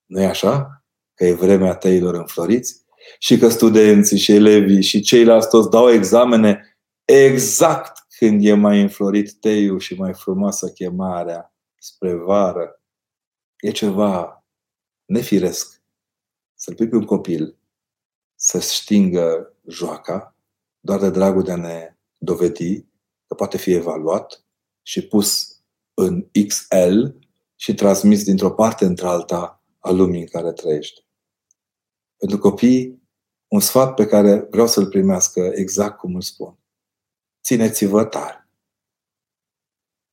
[0.06, 0.86] nu e așa?
[1.14, 2.84] Că e vremea tăilor înfloriți?
[3.20, 9.34] Și că studenții și elevii și ceilalți toți dau examene exact când e mai înflorit
[9.34, 12.84] teiul și mai frumoasă chemarea spre vară.
[13.58, 14.46] E ceva
[15.06, 15.82] nefiresc
[16.54, 17.58] să-l pui pe un copil
[18.36, 20.36] să stingă joaca
[20.80, 22.82] doar de dragul de a ne dovedi
[23.28, 24.46] că poate fi evaluat
[24.82, 25.60] și pus
[25.94, 27.06] în XL
[27.56, 31.02] și transmis dintr-o parte într-alta a lumii în care trăiește.
[32.18, 33.04] Pentru copii,
[33.48, 36.58] un sfat pe care vreau să-l primească exact cum îl spun.
[37.46, 38.50] Țineți-vă tare.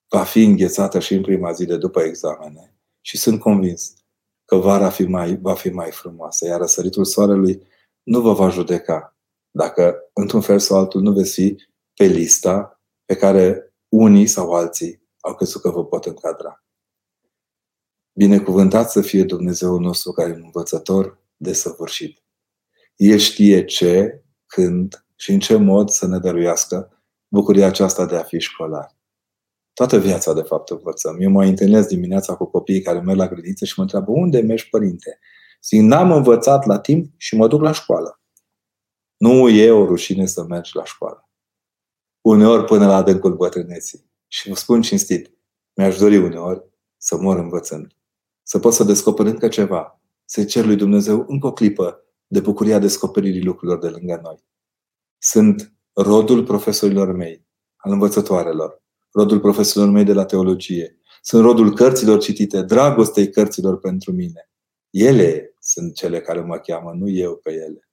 [0.08, 3.94] Va fi înghețată și în prima zi de după examene și sunt convins
[4.44, 7.66] că vara fi mai, va fi mai frumoasă, iar răsăritul soarelui
[8.02, 9.16] nu vă va judeca
[9.50, 11.56] dacă, într-un fel sau altul, nu veți fi
[11.94, 16.64] pe lista pe care unii sau alții au crezut că vă pot încadra.
[18.12, 22.22] Binecuvântat să fie Dumnezeul nostru care e un învățător desăvârșit.
[22.96, 26.91] El știe ce, când și în ce mod să ne dăruiască
[27.32, 28.96] bucuria aceasta de a fi școlar.
[29.72, 31.16] Toată viața, de fapt, învățăm.
[31.20, 34.68] Eu mă întâlnesc dimineața cu copiii care merg la grădiniță și mă întreabă unde mergi,
[34.68, 35.18] părinte?
[35.62, 38.20] Zic, n-am învățat la timp și mă duc la școală.
[39.16, 41.30] Nu e o rușine să mergi la școală.
[42.20, 44.10] Uneori până la adâncul bătrâneții.
[44.28, 45.30] Și vă spun cinstit,
[45.74, 46.64] mi-aș dori uneori
[46.96, 47.96] să mor învățând.
[48.42, 50.00] Să pot să descoper încă ceva.
[50.24, 54.44] Să cer lui Dumnezeu încă o clipă de bucuria descoperirii lucrurilor de lângă noi.
[55.18, 60.98] Sunt rodul profesorilor mei, al învățătoarelor, rodul profesorilor mei de la teologie.
[61.22, 64.50] Sunt rodul cărților citite, dragostei cărților pentru mine.
[64.90, 67.88] Ele sunt cele care mă cheamă, nu eu pe ele.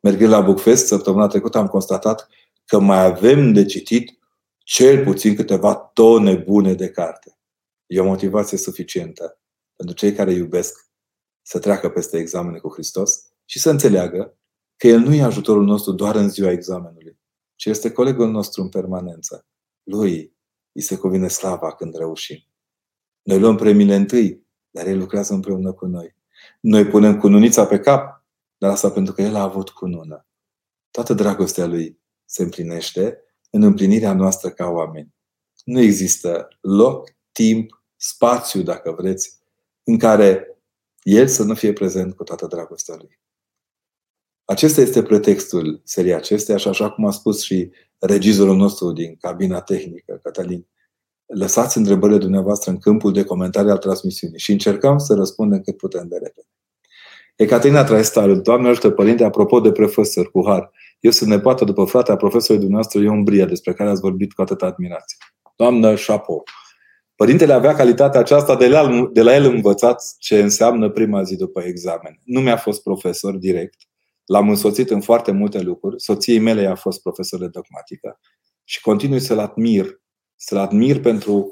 [0.00, 2.28] Mergând la Bookfest, săptămâna trecută am constatat
[2.64, 4.18] că mai avem de citit
[4.58, 7.38] cel puțin câteva tone bune de carte.
[7.86, 9.40] E o motivație suficientă
[9.76, 10.86] pentru cei care iubesc
[11.42, 14.38] să treacă peste examene cu Hristos și să înțeleagă
[14.78, 17.18] că El nu e ajutorul nostru doar în ziua examenului,
[17.54, 19.46] ci este colegul nostru în permanență.
[19.82, 20.36] Lui
[20.72, 22.38] îi se cuvine slava când reușim.
[23.22, 26.16] Noi luăm premiile întâi, dar El lucrează împreună cu noi.
[26.60, 28.24] Noi punem cununița pe cap,
[28.58, 30.26] dar asta pentru că El a avut cunună.
[30.90, 35.14] Toată dragostea Lui se împlinește în împlinirea noastră ca oameni.
[35.64, 39.38] Nu există loc, timp, spațiu, dacă vreți,
[39.84, 40.58] în care
[41.02, 43.20] El să nu fie prezent cu toată dragostea Lui.
[44.50, 49.60] Acesta este pretextul seriei acesteia și așa cum a spus și regizorul nostru din cabina
[49.60, 50.66] tehnică, Cătălin,
[51.26, 56.06] lăsați întrebările dumneavoastră în câmpul de comentarii al transmisiunii și încercăm să răspundem cât putem
[56.08, 56.46] de repede.
[57.36, 62.16] Ecaterina Traestar, Doamne ajută Părinte, apropo de profesor cu har, eu sunt nepoată după fratele
[62.16, 65.16] profesorului dumneavoastră Ion Bria, despre care ați vorbit cu atâta admirație.
[65.56, 66.42] Doamnă Șapo,
[67.16, 71.62] Părintele avea calitatea aceasta de la, de la el învățat ce înseamnă prima zi după
[71.62, 72.20] examen.
[72.24, 73.76] Nu mi-a fost profesor direct,
[74.28, 76.00] L-am însoțit în foarte multe lucruri.
[76.00, 78.20] Soției mele a fost profesor de dogmatică
[78.64, 80.00] și continui să-l admir.
[80.36, 81.48] Să-l admir pentru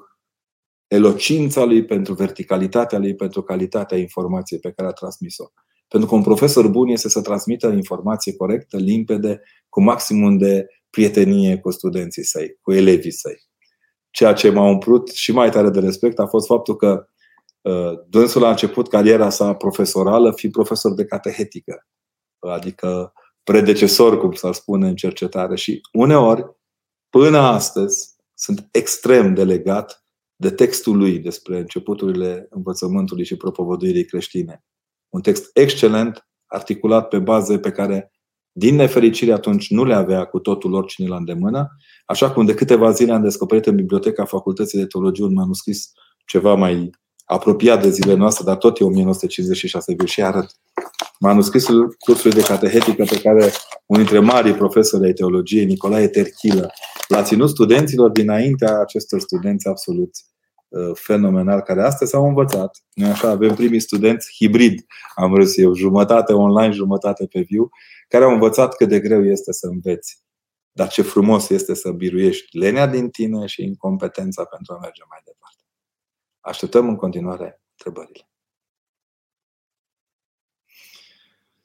[0.87, 5.45] elocința lui, pentru verticalitatea lui, pentru calitatea informației pe care a transmis-o.
[5.89, 11.59] Pentru că un profesor bun este să transmită informație corectă, limpede, cu maximum de prietenie
[11.59, 13.43] cu studenții săi, cu elevii săi.
[14.11, 17.09] Ceea ce m-a umplut și mai tare de respect a fost faptul că
[17.61, 21.87] uh, dânsul a început cariera sa profesorală fiind profesor de catehetică
[22.39, 25.57] adică predecesor, cum s-ar spune în cercetare.
[25.57, 26.45] Și uneori,
[27.09, 30.05] până astăzi, sunt extrem de legat
[30.37, 34.65] de textul lui despre începuturile învățământului și propovăduirii creștine.
[35.09, 38.11] Un text excelent, articulat pe baze pe care,
[38.53, 41.69] din nefericire, atunci nu le avea cu totul oricine la îndemână,
[42.07, 45.93] așa cum de câteva zile am descoperit în biblioteca Facultății de Teologie un manuscris
[46.27, 46.91] ceva mai
[47.27, 50.57] apropiat de zilele noastre, dar tot e 1956, vi și arăt
[51.19, 53.53] manuscrisul cursului de catehetică pe care
[53.87, 56.73] unul dintre marii profesori ai teologiei, Nicolae Terchilă,
[57.09, 60.11] l-a ținut studenților dinaintea acestor studenți absolut
[60.69, 62.83] uh, fenomenal care astăzi au învățat.
[62.95, 67.69] Noi așa avem primii studenți hibrid, am râs eu, jumătate online, jumătate pe viu,
[68.09, 70.25] care au învățat cât de greu este să înveți.
[70.73, 75.19] Dar ce frumos este să biruiești lenea din tine și incompetența pentru a merge mai
[75.25, 75.46] departe.
[76.47, 78.29] Așteptăm în continuare întrebările.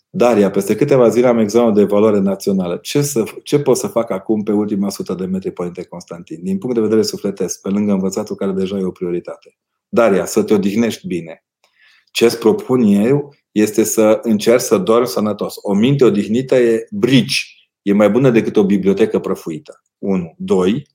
[0.09, 2.77] Daria, peste câteva zile am examen de evaluare națională.
[2.77, 6.43] Ce, să, ce pot să fac acum pe ultima sută de metri, Părinte Constantin?
[6.43, 9.57] Din punct de vedere sufletesc, pe lângă învățatul care deja e o prioritate.
[9.89, 11.45] Daria, să te odihnești bine.
[12.11, 15.55] Ce îți propun eu este să încerci să dormi sănătos.
[15.61, 17.69] O minte odihnită e brici.
[17.81, 19.81] E mai bună decât o bibliotecă prăfuită.
[19.97, 20.33] 1.
[20.37, 20.87] 2.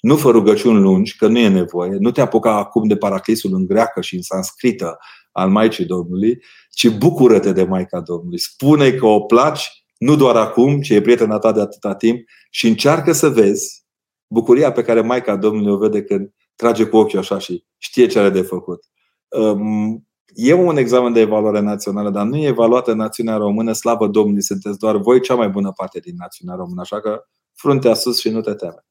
[0.00, 1.96] Nu fă rugăciuni lungi, că nu e nevoie.
[1.98, 4.98] Nu te apuca acum de paraclisul în greacă și în sanscrită
[5.32, 8.38] al Maicii Domnului, ci bucură-te de Maica Domnului.
[8.38, 12.66] Spune că o placi, nu doar acum, ci e prietena ta de atâta timp și
[12.66, 13.84] încearcă să vezi
[14.26, 18.18] bucuria pe care Maica Domnului o vede când trage cu ochiul așa și știe ce
[18.18, 18.84] are de făcut.
[19.28, 24.42] Um, e un examen de evaluare națională, dar nu e evaluată națiunea română, slavă Domnului,
[24.42, 27.22] sunteți doar voi cea mai bună parte din națiunea română, așa că
[27.54, 28.84] fruntea sus și nu te teme.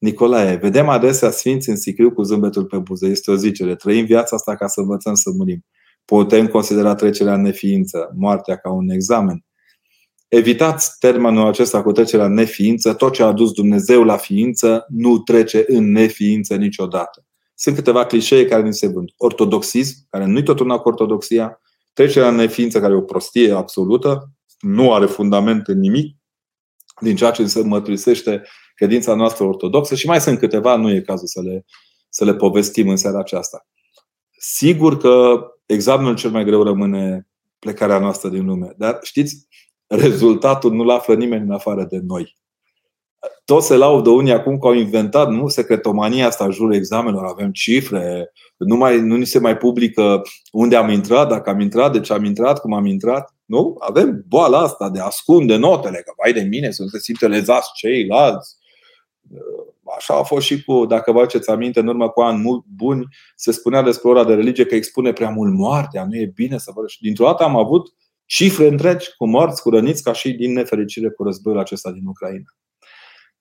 [0.00, 3.06] Nicolae, vedem adesea sfinți în sicriu cu zâmbetul pe buze.
[3.06, 3.74] Este o zicere.
[3.74, 5.64] Trăim viața asta ca să învățăm să murim.
[6.04, 9.44] Putem considera trecerea în neființă, moartea ca un examen.
[10.28, 12.94] Evitați termenul acesta cu trecerea în neființă.
[12.94, 17.26] Tot ce a adus Dumnezeu la ființă nu trece în neființă niciodată.
[17.54, 19.10] Sunt câteva clișee care ni se vând.
[19.16, 21.60] Ortodoxism, care nu-i tot una cu ortodoxia.
[21.92, 26.19] Trecerea în neființă, care e o prostie absolută, nu are fundament în nimic
[27.00, 28.42] din ceea ce se mărturisește
[28.74, 31.64] credința noastră ortodoxă și mai sunt câteva, nu e cazul să le,
[32.08, 33.66] să le povestim în seara aceasta.
[34.38, 39.46] Sigur că examenul cel mai greu rămâne plecarea noastră din lume, dar știți,
[39.86, 42.38] rezultatul nu-l află nimeni în afară de noi.
[43.44, 47.52] toți se laudă unii acum că au inventat, nu, secretomania asta în jurul examenelor, avem
[47.52, 52.00] cifre, nu, mai, nu ni se mai publică unde am intrat, dacă am intrat, de
[52.00, 53.34] ce am intrat, cum am intrat.
[53.50, 53.76] Nu?
[53.78, 57.70] Avem boala asta de ascunde notele, că vai de mine, să nu se simte lezați
[57.74, 58.56] ceilalți.
[59.96, 63.52] Așa a fost și cu, dacă vă aduceți aminte, în urmă cu ani buni, se
[63.52, 66.86] spunea despre ora de religie că expune prea mult moartea, nu e bine să vă
[66.86, 71.10] Și dintr-o dată am avut cifre întregi cu morți, cu răniți, ca și din nefericire
[71.10, 72.56] cu războiul acesta din Ucraina.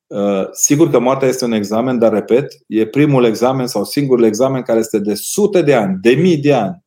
[0.07, 4.61] Uh, sigur că moartea este un examen, dar repet, e primul examen sau singurul examen
[4.61, 6.83] care este de sute de ani, de mii de ani.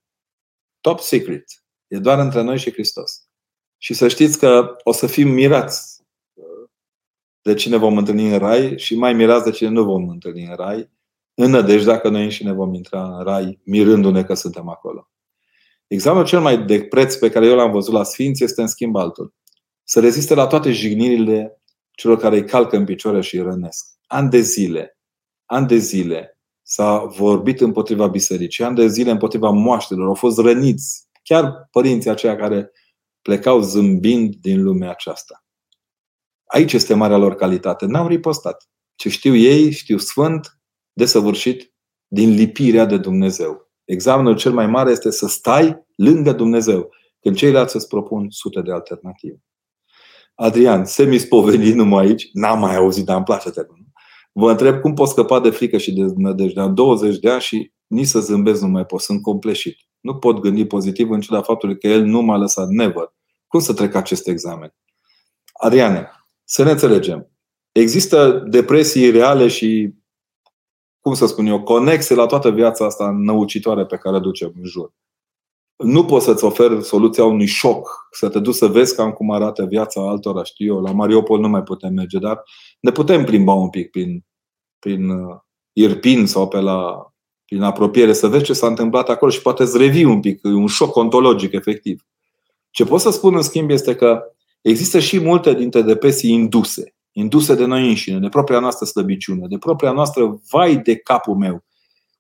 [0.80, 1.44] Top secret.
[1.92, 3.22] E doar între noi și Hristos.
[3.78, 6.68] Și să știți că o să fim mirați uh,
[7.42, 10.55] de cine vom întâlni în rai și mai mirați de cine nu vom întâlni în
[10.55, 10.90] rai,
[11.35, 15.11] în nădejde dacă noi înșine vom intra în rai, mirându-ne că suntem acolo.
[15.87, 18.96] Examenul cel mai de preț pe care eu l-am văzut la Sfinți este în schimb
[18.96, 19.35] altul.
[19.85, 23.87] Să reziste la toate jignirile celor care îi calcă în picioare și îi rănesc.
[24.07, 24.98] An de zile,
[25.46, 31.11] an de zile s-a vorbit împotriva bisericii, an de zile împotriva moaștelor, au fost răniți,
[31.33, 32.71] chiar părinții aceia care
[33.23, 35.45] plecau zâmbind din lumea aceasta.
[36.45, 37.87] Aici este marea lor calitate.
[37.87, 38.68] N-au ripostat.
[38.95, 40.61] Ce știu ei, știu sfânt,
[40.92, 41.75] desăvârșit,
[42.07, 43.71] din lipirea de Dumnezeu.
[43.85, 46.90] Examenul cel mai mare este să stai lângă Dumnezeu,
[47.21, 49.42] când ceilalți îți propun sute de alternative.
[50.35, 51.18] Adrian, semi
[51.75, 53.87] numai aici, n-am mai auzit, dar îmi place termenul.
[54.33, 56.61] Vă întreb cum pot scăpa de frică și de nădejde.
[56.61, 59.77] Am 20 de ani și nici să zâmbesc nu mai pot, sunt compleșit.
[60.03, 63.12] Nu pot gândi pozitiv în ciuda faptului că el nu m-a lăsat, never.
[63.47, 64.75] Cum să trec acest examen?
[65.53, 66.11] Adriane,
[66.45, 67.31] să ne înțelegem.
[67.73, 69.95] Există depresii reale și,
[71.01, 74.65] cum să spun eu, conexe la toată viața asta năucitoare pe care o ducem în
[74.65, 74.93] jur
[75.83, 79.65] nu pot să-ți ofer soluția unui șoc, să te duci să vezi cam cum arată
[79.65, 80.81] viața altora, știu eu.
[80.81, 82.43] La Mariupol nu mai putem merge, dar
[82.81, 84.25] ne putem plimba un pic prin,
[84.79, 85.37] prin uh,
[85.73, 87.12] Irpin sau pe la,
[87.53, 90.67] prin apropiere, să vezi ce s-a întâmplat acolo și poate îți revii un pic, un
[90.67, 92.07] șoc ontologic, efectiv.
[92.71, 94.23] Ce pot să spun, în schimb, este că
[94.61, 99.59] există și multe dintre depresii induse, induse de noi înșine, de propria noastră slăbiciune, de
[99.59, 101.65] propria noastră vai de capul meu.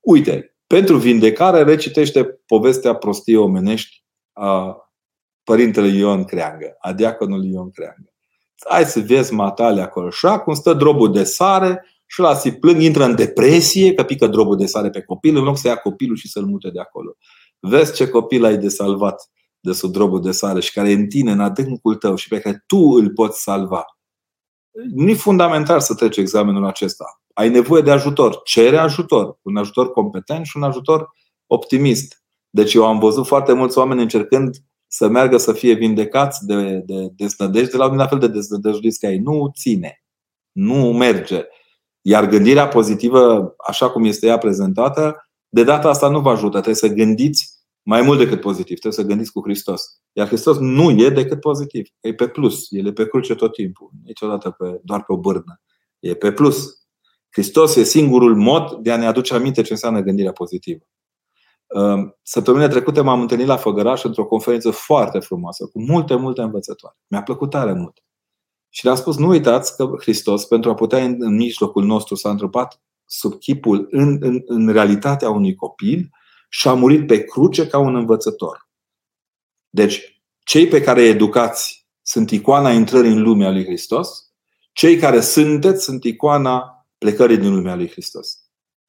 [0.00, 4.76] Uite, pentru vindecare recitește povestea prostiei omenești a
[5.44, 8.12] părintele Ion Creangă, a diaconului Ion Creangă.
[8.68, 10.10] Hai să vezi matale acolo.
[10.10, 14.26] Și acum stă drobul de sare și la si plâng, intră în depresie că pică
[14.26, 17.16] drobul de sare pe copil în loc să ia copilul și să-l mute de acolo.
[17.60, 21.08] Vezi ce copil ai de salvat de sub drobul de sare și care e în
[21.08, 23.84] tine, în adâncul tău și pe care tu îl poți salva.
[24.94, 28.40] Nu e fundamental să treci examenul acesta ai nevoie de ajutor.
[28.44, 29.38] Cere ajutor.
[29.42, 31.08] Un ajutor competent și un ajutor
[31.46, 32.22] optimist.
[32.50, 37.08] Deci eu am văzut foarte mulți oameni încercând să meargă să fie vindecați de, de
[37.16, 39.18] desnădejde la un fel de desnădejduiți ca ei.
[39.18, 40.02] Nu ține.
[40.52, 41.44] Nu merge.
[42.02, 46.50] Iar gândirea pozitivă, așa cum este ea prezentată, de data asta nu vă ajută.
[46.50, 48.78] Trebuie să gândiți mai mult decât pozitiv.
[48.78, 49.82] Trebuie să gândiți cu Hristos.
[50.12, 51.88] Iar Hristos nu e decât pozitiv.
[52.00, 52.66] E pe plus.
[52.70, 53.90] El e pe cruce tot timpul.
[54.04, 55.60] Niciodată pe, doar pe o bârnă.
[55.98, 56.80] E pe plus.
[57.30, 60.84] Hristos e singurul mod de a ne aduce aminte ce înseamnă gândirea pozitivă.
[62.22, 66.96] Săptămâna trecută m-am întâlnit la Făgăraș într-o conferință foarte frumoasă, cu multe, multe învățătoare.
[67.06, 68.02] Mi-a plăcut tare mult.
[68.74, 72.82] Și le-am spus, nu uitați că Hristos, pentru a putea în mijlocul nostru, s-a întrupat
[73.04, 76.10] sub chipul, în, în, în realitatea unui copil
[76.48, 78.68] și a murit pe cruce ca un învățător.
[79.70, 84.32] Deci, cei pe care îi educați sunt icoana intrării în lumea lui Hristos,
[84.72, 88.38] cei care sunteți sunt icoana plecării din lumea lui Hristos.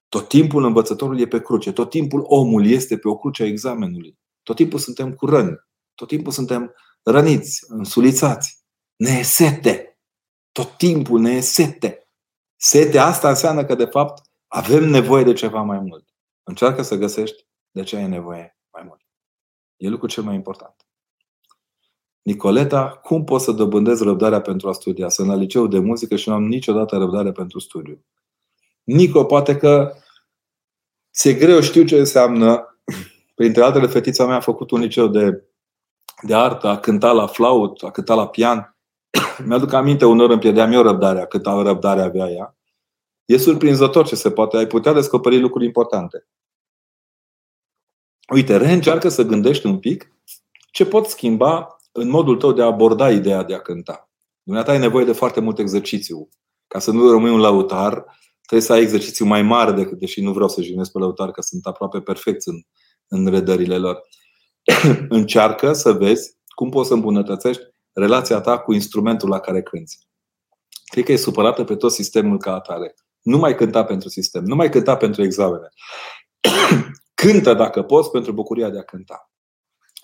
[0.09, 4.17] Tot timpul învățătorul e pe cruce, tot timpul omul este pe o cruce a examenului.
[4.43, 5.55] Tot timpul suntem cu răni,
[5.95, 8.62] tot timpul suntem răniți, însulițați.
[9.03, 9.99] Ne e sete.
[10.51, 12.07] Tot timpul ne e sete.
[12.55, 16.07] Sete asta înseamnă că, de fapt, avem nevoie de ceva mai mult.
[16.43, 19.01] Încearcă să găsești de ce ai nevoie mai mult.
[19.77, 20.75] E lucrul cel mai important.
[22.21, 25.09] Nicoleta, cum pot să dobândez răbdarea pentru a studia?
[25.09, 28.05] Sunt la liceu de muzică și nu am niciodată răbdare pentru studiu.
[28.83, 29.93] Nico, poate că
[31.13, 32.77] ți-e greu, știu ce înseamnă.
[33.35, 35.43] Printre altele, fetița mea a făcut un liceu de,
[36.21, 38.72] de artă, a cântat la flaut, a cântat la pian.
[39.45, 42.57] Mi-aduc aminte, unor îmi pierdeam eu răbdarea, cât răbdare avea ea.
[43.25, 44.57] E surprinzător ce se poate.
[44.57, 46.27] Ai putea descoperi lucruri importante.
[48.33, 50.11] Uite, reîncearcă să gândești un pic
[50.71, 54.09] ce pot schimba în modul tău de a aborda ideea de a cânta.
[54.43, 56.29] Dumneata ai nevoie de foarte mult exercițiu.
[56.67, 58.05] Ca să nu rămâi un lautar,
[58.41, 61.41] trebuie să ai exercițiu mai mare decât, deși nu vreau să jignesc pe lautar, că
[61.41, 62.61] sunt aproape perfecți în,
[63.07, 64.01] în redările lor.
[65.09, 70.07] Încearcă să vezi cum poți să îmbunătățești relația ta cu instrumentul la care cânți.
[70.85, 72.95] Cred că e supărată pe tot sistemul ca atare.
[73.21, 75.67] Nu mai cânta pentru sistem, nu mai cânta pentru examene.
[77.13, 79.31] Cântă, dacă poți, pentru bucuria de a cânta.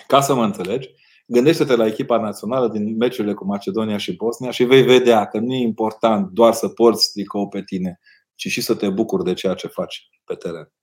[0.08, 0.90] Ca să mă înțelegi,
[1.26, 5.54] gândește-te la echipa națională din meciurile cu Macedonia și Bosnia și vei vedea că nu
[5.54, 8.00] e important doar să porți tricou pe tine,
[8.36, 10.74] ci și să te bucuri de ceea ce faci pe teren.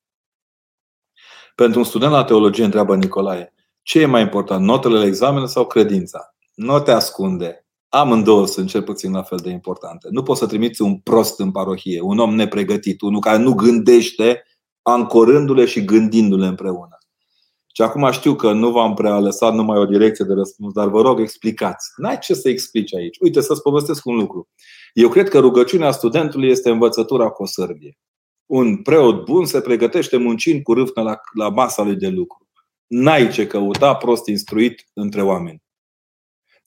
[1.54, 5.66] Pentru un student la teologie, întreabă Nicolae, ce e mai important, notele la examene sau
[5.66, 6.35] credința?
[6.56, 7.66] Nu te ascunde.
[7.88, 10.08] Amândouă sunt cel puțin la fel de importante.
[10.10, 14.42] Nu poți să trimiți un prost în parohie, un om nepregătit, unul care nu gândește,
[14.82, 16.98] ancorându-le și gândindu-le împreună.
[17.74, 21.00] Și acum știu că nu v-am prea lăsat numai o direcție de răspuns, dar vă
[21.00, 21.92] rog, explicați.
[21.96, 23.16] N-ai ce să explici aici.
[23.20, 24.48] Uite, să-ți povestesc un lucru.
[24.92, 27.98] Eu cred că rugăciunea studentului este învățătura cu o sărbie.
[28.46, 32.48] Un preot bun se pregătește muncind cu râvnă la, la masa lui de lucru.
[32.86, 35.64] N-ai ce căuta prost instruit între oameni.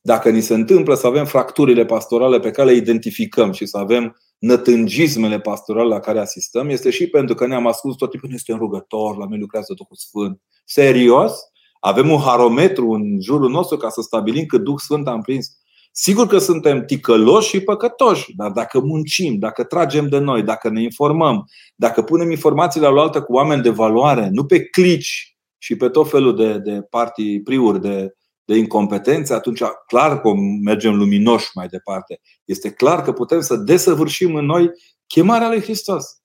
[0.01, 4.17] Dacă ni se întâmplă să avem fracturile pastorale pe care le identificăm și să avem
[4.37, 8.53] nătângismele pastorale la care asistăm, este și pentru că ne-am ascuns tot timpul, nu este
[8.53, 10.41] rugător, la noi lucrează Duhul Sfânt.
[10.65, 11.33] Serios?
[11.79, 15.47] Avem un harometru în jurul nostru ca să stabilim cât Duh Sfânt am prins.
[15.91, 20.81] Sigur că suntem ticăloși și păcătoși, dar dacă muncim, dacă tragem de noi, dacă ne
[20.81, 25.89] informăm, dacă punem informațiile la altă cu oameni de valoare, nu pe clici și pe
[25.89, 28.15] tot felul de, de partii priuri, de,
[28.49, 30.33] de incompetențe, atunci clar că
[30.63, 32.21] mergem luminoși mai departe.
[32.45, 34.71] Este clar că putem să desăvârșim în noi
[35.07, 36.21] chemarea lui Hristos.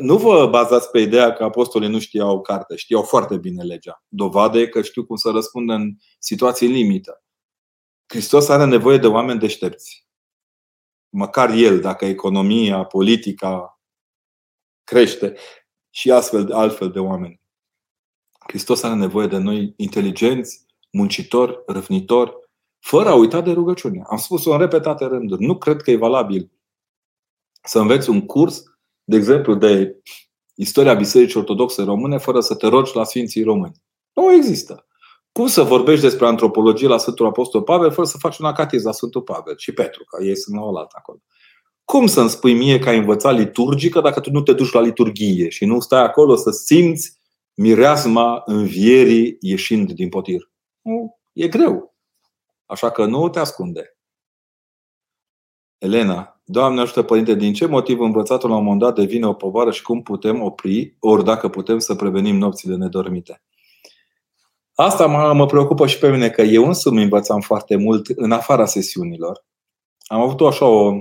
[0.00, 4.04] Nu vă bazați pe ideea că apostolii nu știau carte, știau foarte bine legea.
[4.08, 7.24] Dovadă e că știu cum să răspundă în situații limită.
[8.06, 10.06] Hristos are nevoie de oameni deștepți.
[11.08, 13.80] Măcar el, dacă economia, politica
[14.84, 15.36] crește
[15.90, 17.40] și astfel, altfel de oameni.
[18.48, 22.32] Hristos are nevoie de noi inteligenți, muncitori, răvnitori,
[22.78, 24.02] fără a uita de rugăciune.
[24.10, 25.44] Am spus-o în repetate rânduri.
[25.44, 26.50] Nu cred că e valabil
[27.62, 28.62] să înveți un curs,
[29.04, 29.96] de exemplu, de
[30.54, 33.82] istoria Bisericii Ortodoxe Române fără să te rogi la Sfinții Români.
[34.12, 34.84] Nu există.
[35.32, 38.92] Cum să vorbești despre antropologie la Sfântul Apostol Pavel fără să faci un acatiz la
[38.92, 41.18] Sfântul Pavel și Petru, că ei sunt la oaltă acolo.
[41.84, 45.48] Cum să-mi spui mie că ai învățat liturgică dacă tu nu te duci la liturghie
[45.48, 47.18] și nu stai acolo să simți
[47.54, 50.50] mireasma învierii ieșind din potir?
[50.82, 51.94] Nu, e greu.
[52.66, 53.96] Așa că nu te ascunde.
[55.78, 59.70] Elena, Doamne ajută, Părinte, din ce motiv învățatul la un moment dat devine o povară
[59.70, 63.42] și cum putem opri, ori dacă putem să prevenim nopțile nedormite?
[64.74, 68.66] Asta mă, mă preocupă și pe mine, că eu însumi învățam foarte mult în afara
[68.66, 69.44] sesiunilor.
[70.00, 70.92] Am avut așa o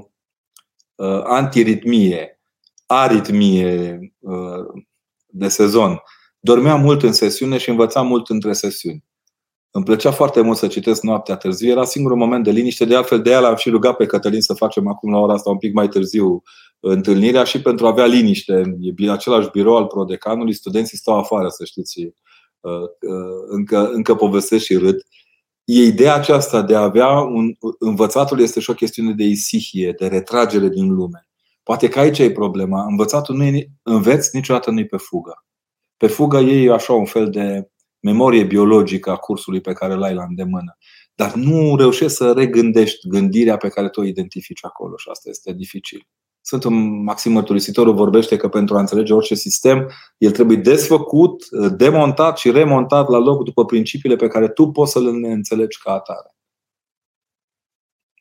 [0.96, 2.40] uh, antiritmie,
[2.86, 4.84] aritmie uh,
[5.26, 6.02] de sezon.
[6.40, 9.06] Dormeam mult în sesiune și învățam mult între sesiuni.
[9.72, 11.70] Îmi plăcea foarte mult să citesc noaptea târziu.
[11.70, 12.86] Era singurul moment de liniște.
[12.86, 15.50] De altfel, de aia l-am și rugat pe Cătălin să facem acum la ora asta
[15.50, 16.44] un pic mai târziu
[16.80, 18.78] întâlnirea și pentru a avea liniște.
[18.98, 22.02] E același birou al prodecanului, studenții stau afară, să știți,
[22.60, 24.96] uh, uh, încă, încă povestesc și râd.
[25.64, 27.54] E ideea aceasta de a avea un.
[27.80, 31.28] Învățatul este și o chestiune de isihie, de retragere din lume.
[31.64, 32.86] Poate că aici e problema.
[32.90, 35.46] Învățatul nu e, înveți niciodată nu e pe fugă.
[35.98, 40.24] Pe fugă e așa un fel de memorie biologică a cursului pe care l-ai la
[40.24, 40.78] îndemână.
[41.16, 45.54] Dar nu reușești să regândești gândirea pe care tu o identifici acolo și asta este
[45.54, 46.08] dificil.
[46.42, 52.38] Sunt un Maxim Mărturisitorul vorbește că pentru a înțelege orice sistem, el trebuie desfăcut, demontat
[52.38, 56.36] și remontat la loc după principiile pe care tu poți să le înțelegi ca atare.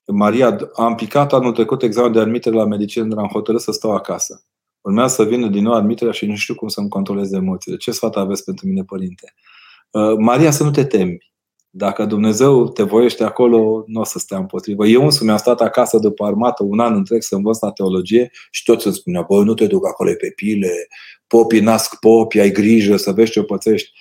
[0.07, 3.95] Maria, am picat anul trecut examen de admitere la medicină, dar am hotărât să stau
[3.95, 4.45] acasă.
[4.81, 7.77] Urmează să vină din nou admiterea și nu știu cum să-mi controlez emoțiile.
[7.77, 9.35] Ce sfat aveți pentru mine, părinte?
[9.35, 9.58] Uh,
[10.19, 11.19] Maria, să nu te temi.
[11.71, 14.87] Dacă Dumnezeu te voiește acolo, nu o să stea împotrivă.
[14.87, 18.63] Eu însumi am stat acasă după armată un an întreg să învăț la teologie și
[18.63, 20.71] toți îmi spuneau, băi, nu te duc acolo pe pile,
[21.27, 23.93] popii nasc popi, ai grijă să vezi ce o pățești.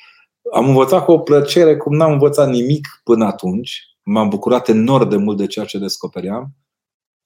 [0.53, 3.81] Am învățat cu o plăcere cum n-am învățat nimic până atunci.
[4.03, 6.55] M-am bucurat enorm de mult de ceea ce descopeream.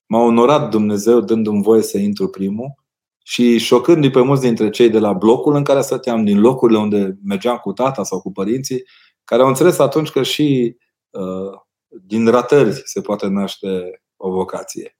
[0.05, 2.80] M-a onorat Dumnezeu dându-mi voie să intru primul
[3.23, 7.17] și șocându-i pe mulți dintre cei de la blocul în care stăteam, din locurile unde
[7.23, 8.83] mergeam cu tata sau cu părinții,
[9.23, 10.77] care au înțeles atunci că și
[11.09, 14.97] uh, din ratări se poate naște o vocație.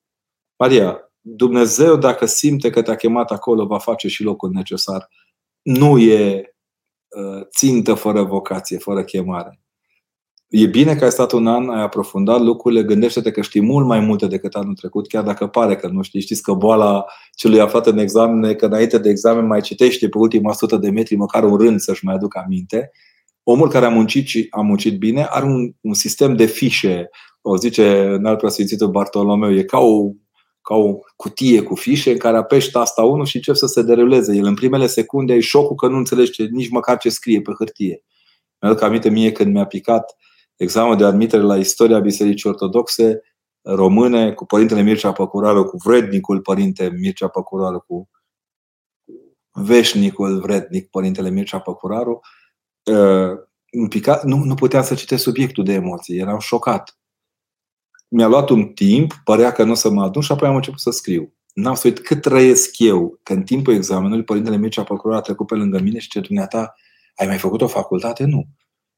[0.57, 5.09] Maria, Dumnezeu, dacă simte că te-a chemat acolo, va face și locul necesar.
[5.61, 6.55] Nu e
[7.07, 9.61] uh, țintă fără vocație, fără chemare.
[10.53, 13.99] E bine că ai stat un an, ai aprofundat lucrurile, gândește-te că știi mult mai
[13.99, 16.21] multe decât anul trecut, chiar dacă pare că nu știi.
[16.21, 20.53] Știți că boala celui aflat în examen că înainte de examen mai citește pe ultima
[20.53, 22.91] sută de metri măcar un rând să-și mai aducă aminte.
[23.43, 27.09] Omul care a muncit și a muncit bine are un, un sistem de fișe,
[27.41, 30.11] o zice în alt preasfințitul Bartolomeu, e ca o,
[30.61, 34.35] ca o cutie cu fișe în care apeși tasta 1 și încep să se deruleze.
[34.35, 38.03] El în primele secunde ai șocul că nu înțelegi nici măcar ce scrie pe hârtie.
[38.61, 40.15] Mi-aduc aminte mie când mi-a picat
[40.61, 43.21] examenul de admitere la istoria Bisericii Ortodoxe
[43.61, 48.09] române cu părintele Mircea Păcuraru, cu vrednicul părinte Mircea Păcuraru, cu
[49.51, 52.19] veșnicul vrednic părintele Mircea Păcuraru,
[53.89, 56.99] picat, nu, nu puteam să citesc subiectul de emoții, eram șocat.
[58.07, 60.79] Mi-a luat un timp, părea că nu o să mă adun și apoi am început
[60.79, 61.33] să scriu.
[61.53, 65.47] N-am să uit cât trăiesc eu, că în timpul examenului părintele Mircea Păcuraru a trecut
[65.47, 66.75] pe lângă mine și ce dumneata,
[67.15, 68.23] ai mai făcut o facultate?
[68.23, 68.45] Nu.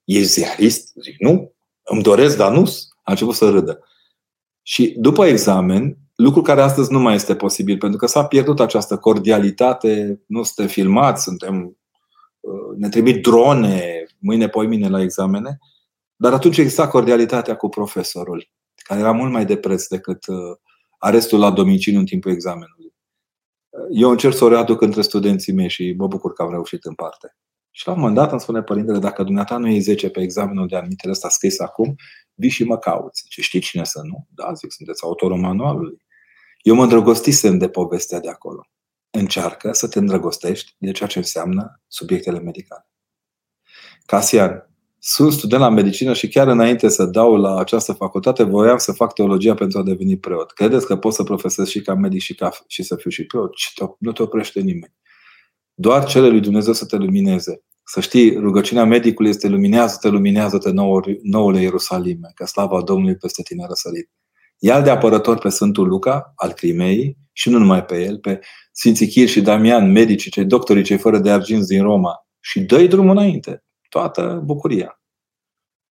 [0.04, 0.94] Ești ziarist?
[1.02, 1.53] Zic, nu.
[1.84, 2.72] Îmi doresc, dar nu.
[3.04, 3.80] A început să râdă.
[4.62, 8.98] Și după examen, lucru care astăzi nu mai este posibil, pentru că s-a pierdut această
[8.98, 11.78] cordialitate, nu suntem filmați, suntem,
[12.40, 15.58] uh, ne trimit drone mâine, mine la examene,
[16.16, 20.38] dar atunci exista cordialitatea cu profesorul, care era mult mai de preț decât uh,
[20.98, 22.94] arestul la domiciliu în timpul examenului.
[23.92, 26.94] Eu încerc să o readuc între studenții mei și mă bucur că am reușit în
[26.94, 27.36] parte.
[27.76, 30.68] Și la un moment dat îmi spune părintele, dacă dumneata nu e 10 pe examenul
[30.68, 31.96] de admitere ăsta scris acum,
[32.34, 33.26] vii și mă cauți.
[33.30, 34.28] Ce știi cine să nu?
[34.30, 35.98] Da, zic, sunteți autorul manualului.
[36.62, 38.68] Eu mă îndrăgostisem de povestea de acolo.
[39.10, 42.88] Încearcă să te îndrăgostești de ceea ce înseamnă subiectele medicale.
[44.06, 44.70] Casian,
[45.00, 49.14] sunt student la medicină și chiar înainte să dau la această facultate, voiam să fac
[49.14, 50.52] teologia pentru a deveni preot.
[50.52, 53.52] Credeți că pot să profesez și ca medic și, ca, și să fiu și preot?
[54.00, 54.94] Nu te oprește nimeni.
[55.74, 57.64] Doar cele lui Dumnezeu să te lumineze.
[57.84, 63.64] Să știi, rugăciunea medicului este luminează-te, luminează-te noul, noul Ierusalime, că slava Domnului peste tine
[63.64, 64.10] a răsărit.
[64.58, 68.40] ia de apărător pe Sfântul Luca, al Crimei, și nu numai pe el, pe
[68.72, 72.88] Sfinții Chir și Damian, medicii, cei doctorii, cei fără de argint din Roma, și dă
[72.88, 73.64] drumul înainte.
[73.90, 75.02] Toată bucuria.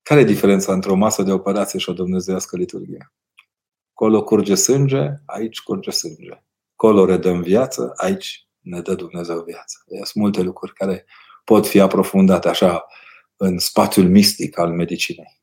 [0.01, 3.13] Care e diferența între o masă de operație și o dumnezeiască liturghie?
[3.93, 6.43] Colo curge sânge, aici curge sânge.
[6.75, 9.77] Colo redăm viață, aici ne dă Dumnezeu viață.
[9.87, 11.05] Sunt multe lucruri care
[11.43, 12.85] pot fi aprofundate așa
[13.35, 15.39] în spațiul mistic al medicinei.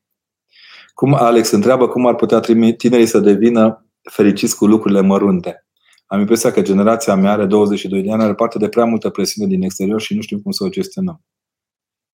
[0.93, 2.39] Cum Alex întreabă cum ar putea
[2.77, 5.65] tinerii să devină fericiți cu lucrurile mărunte.
[6.05, 9.49] Am impresia că generația mea are 22 de ani, are parte de prea multă presiune
[9.49, 11.21] din exterior și nu știm cum să o gestionăm.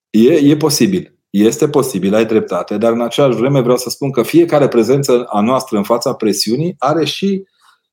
[0.10, 1.20] E, e posibil.
[1.30, 5.42] Este posibil, ai dreptate, dar în aceeași vreme vreau să spun că fiecare prezență a
[5.42, 7.44] noastră în fața presiunii are și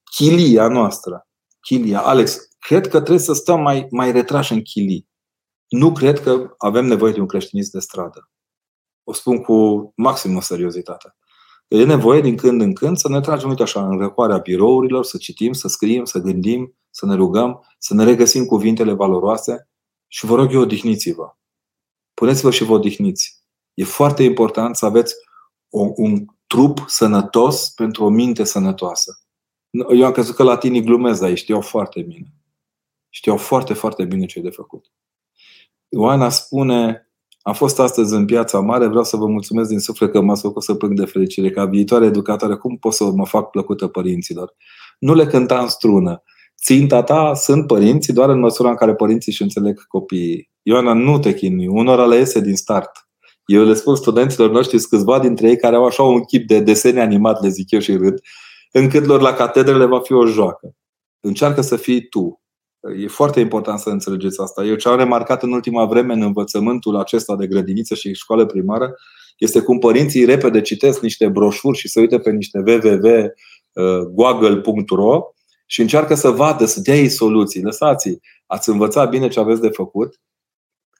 [0.04, 1.26] chilia noastră.
[1.60, 2.00] Chilia.
[2.00, 5.08] Alex, cred că trebuie să stăm mai, mai retrași în chilii.
[5.68, 8.30] Nu cred că avem nevoie de un creștinism de stradă.
[9.04, 11.16] O spun cu maximă seriozitate.
[11.68, 15.16] E nevoie din când în când să ne tragem, uite așa, în răcoarea birourilor, să
[15.16, 19.68] citim, să scriem, să gândim, să ne rugăm, să ne regăsim cuvintele valoroase
[20.06, 21.36] și vă rog eu, odihniți-vă.
[22.14, 23.42] Puneți-vă și vă odihniți.
[23.74, 25.14] E foarte important să aveți
[25.96, 29.18] un trup sănătos pentru o minte sănătoasă.
[29.94, 32.41] Eu am crezut că latinii glumesc, dar ei știau foarte bine.
[33.14, 34.92] Știau foarte, foarte bine ce e de făcut.
[35.88, 37.10] Ioana spune,
[37.42, 40.62] am fost astăzi în piața mare, vreau să vă mulțumesc din suflet că m-ați făcut
[40.62, 41.50] să plâng de fericire.
[41.50, 44.54] Ca viitoare educatoare, cum pot să mă fac plăcută părinților?
[44.98, 46.22] Nu le cânta în strună.
[46.62, 50.50] Ținta ta sunt părinții doar în măsura în care părinții își înțeleg copiii.
[50.62, 51.66] Ioana, nu te chinui.
[51.66, 52.90] Unora le iese din start.
[53.46, 57.00] Eu le spun studenților noștri, câțiva dintre ei care au așa un chip de desene
[57.00, 58.20] animat, le zic eu și râd,
[58.72, 60.74] încât lor la catedrele va fi o joacă.
[61.20, 62.41] Încearcă să fii tu.
[62.82, 64.64] E foarte important să înțelegeți asta.
[64.64, 68.94] Eu ce am remarcat în ultima vreme în învățământul acesta de grădiniță și școală primară
[69.38, 72.58] este cum părinții repede citesc niște broșuri și se uită pe niște
[73.74, 75.22] www.google.ro uh,
[75.66, 77.62] și încearcă să vadă, să dea ei soluții.
[77.62, 80.20] Lăsați ați învățat bine ce aveți de făcut,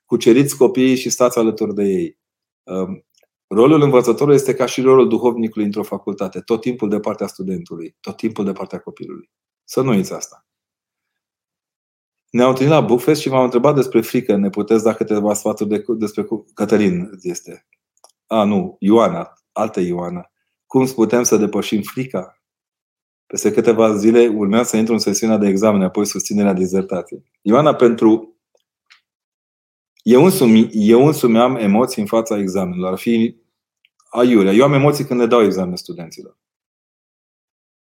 [0.05, 2.19] cuceriți copiii și stați alături de ei.
[2.63, 3.05] Um,
[3.47, 8.17] rolul învățătorului este ca și rolul duhovnicului într-o facultate, tot timpul de partea studentului, tot
[8.17, 9.31] timpul de partea copilului.
[9.65, 10.47] Să nu uiți asta.
[12.33, 14.37] Ne-am întâlnit la Bookfest și m-am întrebat despre frică.
[14.37, 17.67] Ne puteți da câteva sfaturi de, despre Cătălin este.
[18.27, 20.31] A, nu, Ioana, altă Ioana.
[20.67, 22.43] Cum putem să depășim frica?
[23.27, 27.23] Peste câteva zile urmează să intru în sesiunea de examen, apoi susținerea dizertației.
[27.43, 28.37] Ioana, pentru...
[30.03, 32.93] Eu însumi, eu însumi am emoții în fața examenelor.
[32.93, 33.37] Ar fi
[34.11, 34.53] aiurea.
[34.53, 36.39] Eu am emoții când le dau examen studenților.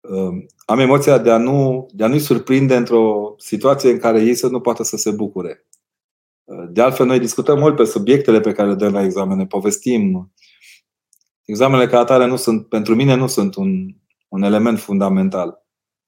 [0.09, 4.35] Um, am emoția de a, nu, de a nu-i surprinde într-o situație în care ei
[4.35, 5.67] să nu poată să se bucure.
[6.43, 10.33] Uh, de altfel, noi discutăm mult pe subiectele pe care le dăm la examene, povestim.
[11.45, 13.95] Examenele ca atare nu sunt, pentru mine nu sunt un,
[14.27, 15.65] un element fundamental.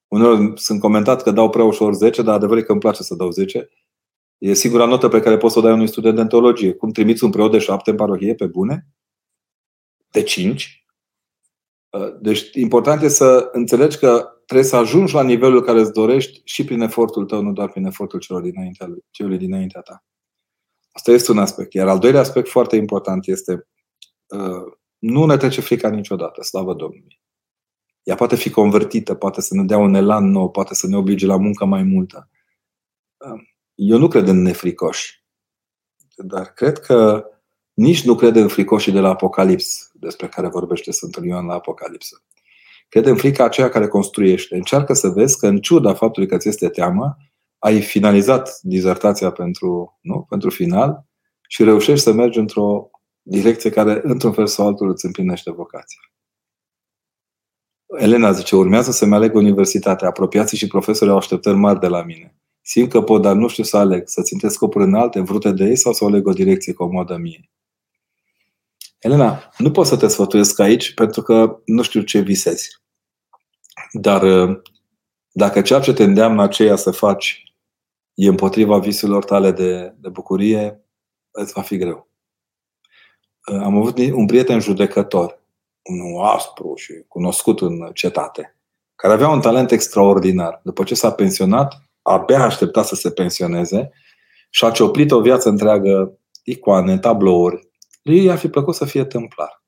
[0.08, 3.30] Uneori sunt comentat că dau prea ușor 10, dar adevărul că îmi place să dau
[3.30, 3.68] 10.
[4.38, 6.72] E singura notă pe care poți să o dai unui student de teologie.
[6.72, 8.86] Cum trimiți un preot de 7 în parohie pe bune?
[10.10, 10.85] De 5?
[11.90, 16.40] Uh, deci important e să înțelegi că trebuie să ajungi la nivelul care îți dorești
[16.44, 20.04] și prin efortul tău, nu doar prin efortul celor dinaintea, celui dinaintea ta.
[20.92, 21.72] Asta este un aspect.
[21.72, 23.68] Iar al doilea aspect foarte important este
[24.26, 27.20] uh, nu ne trece frica niciodată, slavă Domnului.
[28.02, 31.26] Ea poate fi convertită, poate să ne dea un elan nou, poate să ne oblige
[31.26, 32.30] la muncă mai multă.
[33.16, 33.42] Uh,
[33.74, 35.24] eu nu cred în nefricoși,
[36.16, 37.24] dar cred că
[37.76, 42.22] nici nu cred în fricoșii de la Apocalips, despre care vorbește Sfântul Ioan la Apocalipsă.
[42.88, 44.54] Cred în frica aceea care construiește.
[44.54, 47.16] Încearcă să vezi că, în ciuda faptului că ți este teamă,
[47.58, 50.26] ai finalizat dizertația pentru, nu?
[50.28, 51.06] pentru final
[51.48, 52.90] și reușești să mergi într-o
[53.22, 56.00] direcție care, într-un fel sau altul, îți împlinește vocația.
[57.98, 60.08] Elena zice, urmează să-mi aleg universitatea.
[60.08, 62.36] Apropiații și profesorii au așteptări mari de la mine.
[62.60, 64.08] Simt că pot, dar nu știu să aleg.
[64.08, 67.50] Să țintesc scopuri înalte, vrute de ei, sau să aleg o direcție comodă mie.
[69.06, 72.80] Elena, nu pot să te sfătuiesc aici pentru că nu știu ce visezi.
[73.92, 74.60] Dar uh,
[75.32, 77.54] dacă ceea ce te îndeamnă aceea să faci
[78.14, 80.84] e împotriva visurilor tale de, de bucurie,
[81.30, 82.08] îți va fi greu.
[83.52, 85.42] Uh, am avut un prieten judecător,
[85.82, 88.56] un aspru și cunoscut în cetate,
[88.94, 90.60] care avea un talent extraordinar.
[90.64, 93.90] După ce s-a pensionat, abia aștepta să se pensioneze
[94.50, 97.65] și a cioplit o viață întreagă icoane, tablouri.
[98.06, 99.64] Lui i-ar fi plăcut să fie templar.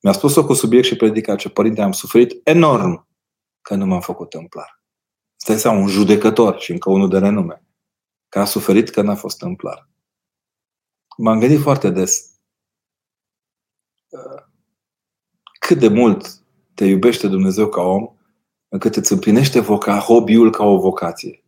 [0.00, 3.08] Mi-a spus-o cu subiect și predica ce părinte am suferit enorm
[3.60, 4.82] că nu m-am făcut templar.
[5.36, 7.64] Stai seama, un judecător și încă unul de renume,
[8.28, 9.88] că a suferit că n-a fost templar.
[11.16, 12.30] M-am gândit foarte des
[14.08, 14.42] uh,
[15.60, 16.42] cât de mult
[16.74, 18.16] te iubește Dumnezeu ca om,
[18.68, 21.44] încât îți împlinește voca, hobby-ul ca o vocație.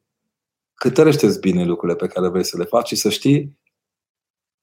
[0.75, 3.58] Cântărește-ți bine lucrurile pe care vrei să le faci și să știi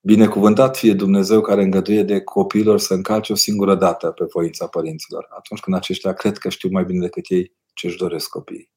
[0.06, 5.28] Binecuvântat fie Dumnezeu care îngăduie de copiilor să încalce o singură dată pe voința părinților,
[5.30, 8.72] atunci când aceștia cred că știu mai bine decât ei ce își doresc copiii.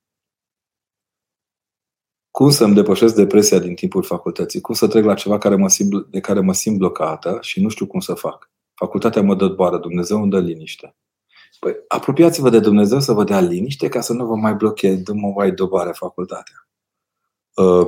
[2.30, 4.60] Cum să-mi depășesc depresia din timpul facultății?
[4.60, 7.68] Cum să trec la ceva care mă simt, de care mă simt blocată și nu
[7.68, 8.50] știu cum să fac?
[8.74, 10.96] Facultatea mă dă boară, Dumnezeu îmi dă liniște.
[11.58, 15.14] Păi, apropiați-vă de Dumnezeu să vă dea liniște ca să nu vă mai blocheze, nu
[15.14, 16.68] mă mai doboare facultatea.
[17.54, 17.86] Uh,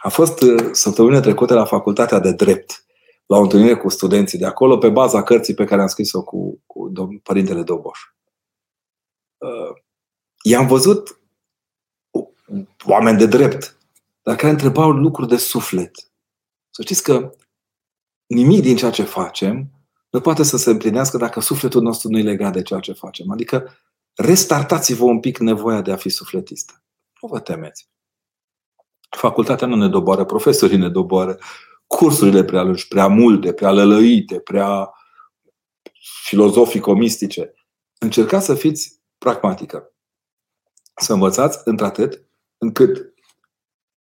[0.00, 2.84] a fost uh, săptămâna trecută la facultatea de drept,
[3.26, 6.62] la o întâlnire cu studenții de acolo, pe baza cărții pe care am scris-o cu,
[6.66, 7.98] cu domn, părintele Doboș.
[9.36, 9.82] Uh,
[10.42, 11.20] i-am văzut
[12.84, 13.76] oameni de drept,
[14.22, 16.10] dar care întrebau lucruri de suflet.
[16.70, 17.34] Să știți că
[18.26, 19.70] nimic din ceea ce facem
[20.10, 23.30] nu poate să se împlinească dacă sufletul nostru nu e legat de ceea ce facem.
[23.30, 23.78] Adică
[24.14, 26.82] restartați-vă un pic nevoia de a fi sufletistă.
[27.20, 27.88] Nu vă temeți.
[29.08, 31.38] Facultatea nu ne doboară, profesorii ne doboară,
[31.86, 34.90] cursurile prea lungi, prea multe, prea lălăite, prea
[36.24, 37.54] filozofico-mistice.
[37.98, 39.92] Încercați să fiți pragmatică.
[40.94, 42.22] Să învățați într-atât
[42.58, 43.14] încât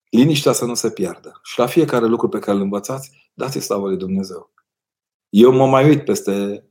[0.09, 1.39] liniștea să nu se piardă.
[1.43, 4.51] Și la fiecare lucru pe care îl învățați, dați slavă lui Dumnezeu.
[5.29, 6.65] Eu mă mai uit peste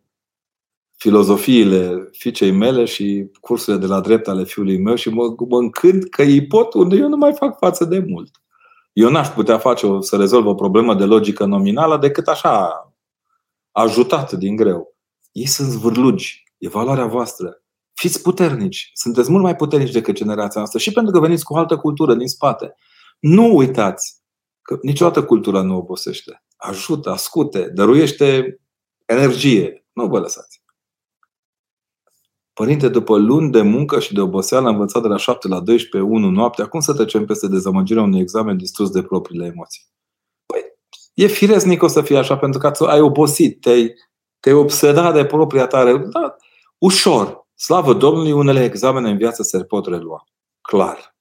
[1.03, 6.11] filozofiile fiicei mele și cursurile de la drept ale fiului meu și mă, mă încânt
[6.11, 8.31] că ei pot unde eu nu mai fac față de mult.
[8.93, 12.71] Eu n-aș putea face o, să rezolv o problemă de logică nominală decât așa
[13.71, 14.97] ajutat din greu.
[15.33, 16.45] Ei sunt zvârlugi.
[16.59, 17.63] E valoarea voastră.
[17.95, 18.91] Fiți puternici.
[18.95, 22.15] Sunteți mult mai puternici decât generația noastră și pentru că veniți cu o altă cultură
[22.15, 22.75] din spate.
[23.19, 24.21] Nu uitați
[24.63, 26.45] că niciodată cultura nu obosește.
[26.57, 28.59] Ajută, ascute, dăruiește
[29.07, 29.87] energie.
[29.93, 30.62] Nu vă lăsați.
[32.53, 36.11] Părinte, după luni de muncă și de oboseală, am învățat de la 7 la 12,
[36.11, 39.83] 1 noaptea, cum să trecem peste dezamăgirea unui examen distrus de propriile emoții?
[40.47, 40.61] Păi,
[41.15, 43.95] e firesc, Nico, să fie așa, pentru că ați obosit, te-ai,
[44.41, 45.97] te-ai obsedat de propria tare.
[45.97, 46.37] Da,
[46.79, 47.47] ușor.
[47.55, 50.25] Slavă Domnului, unele examene în viață se pot relua.
[50.61, 51.17] Clar.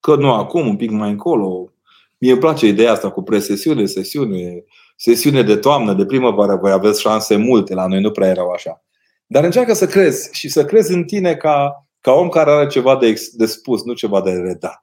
[0.00, 1.72] Că nu acum, un pic mai încolo.
[2.18, 4.64] Mie îmi place ideea asta cu presesiune, sesiune,
[4.96, 8.83] sesiune de toamnă, de primăvară, voi aveți șanse multe, la noi nu prea erau așa.
[9.26, 12.96] Dar încearcă să crezi și să crezi în tine ca, ca om care are ceva
[12.96, 14.80] de, de spus, nu ceva de redat.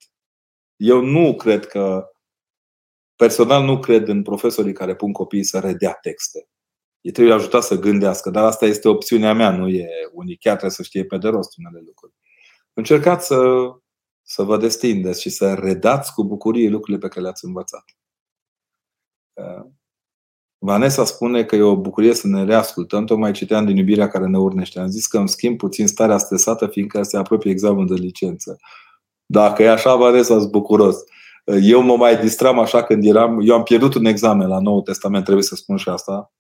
[0.76, 2.12] Eu nu cred că,
[3.16, 6.50] personal nu cred în profesorii care pun copiii să redea texte.
[7.02, 10.40] Ei trebuie ajutat să gândească, dar asta este opțiunea mea, nu e unic.
[10.40, 12.14] Chiar trebuie să știe pe de rost unele lucruri.
[12.74, 13.38] Încercați să,
[14.22, 17.84] să vă destindeți și să redați cu bucurie lucrurile pe care le-ați învățat.
[20.64, 23.06] Vanessa spune că e o bucurie să ne reascultăm.
[23.06, 24.80] Tocmai citeam din iubirea care ne urnește.
[24.80, 28.58] Am zis că îmi schimb puțin starea stresată, fiindcă se apropie examenul de licență.
[29.26, 30.98] Dacă e așa, Vanessa, sunt bucuros.
[31.62, 33.40] Eu mă mai distram așa când eram...
[33.44, 36.32] Eu am pierdut un examen la Noul Testament, trebuie să spun și asta.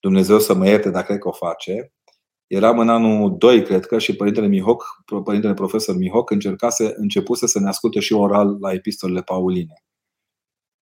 [0.00, 1.92] Dumnezeu să mă ierte, dar cred că o face.
[2.46, 4.84] Eram în anul 2, cred că, și părintele Mihoc,
[5.24, 9.82] părintele profesor Mihoc, încercase, începuse să ne asculte și oral la epistolele Pauline.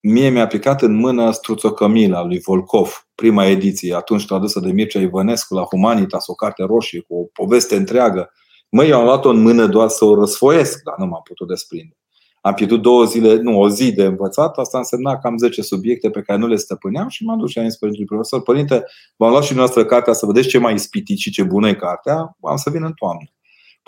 [0.02, 5.54] Mie mi-a aplicat în mână Struțocămila lui Volkov, prima ediție, atunci tradusă de Mircea Ivănescu
[5.54, 8.32] la Humanitas, o carte roșie cu o poveste întreagă.
[8.70, 11.98] Măi, eu am luat-o în mână doar să o răsfoiesc, dar nu m-am putut desprinde.
[12.42, 16.22] Am pierdut două zile, nu, o zi de învățat, asta însemna cam 10 subiecte pe
[16.22, 18.84] care nu le stăpâneam și m-am dus și am zis părintele profesor, părinte,
[19.16, 22.38] v-am luat și noastră cartea să vedeți ce mai ispitit și ce bună e cartea,
[22.42, 23.30] am să vin în toamnă.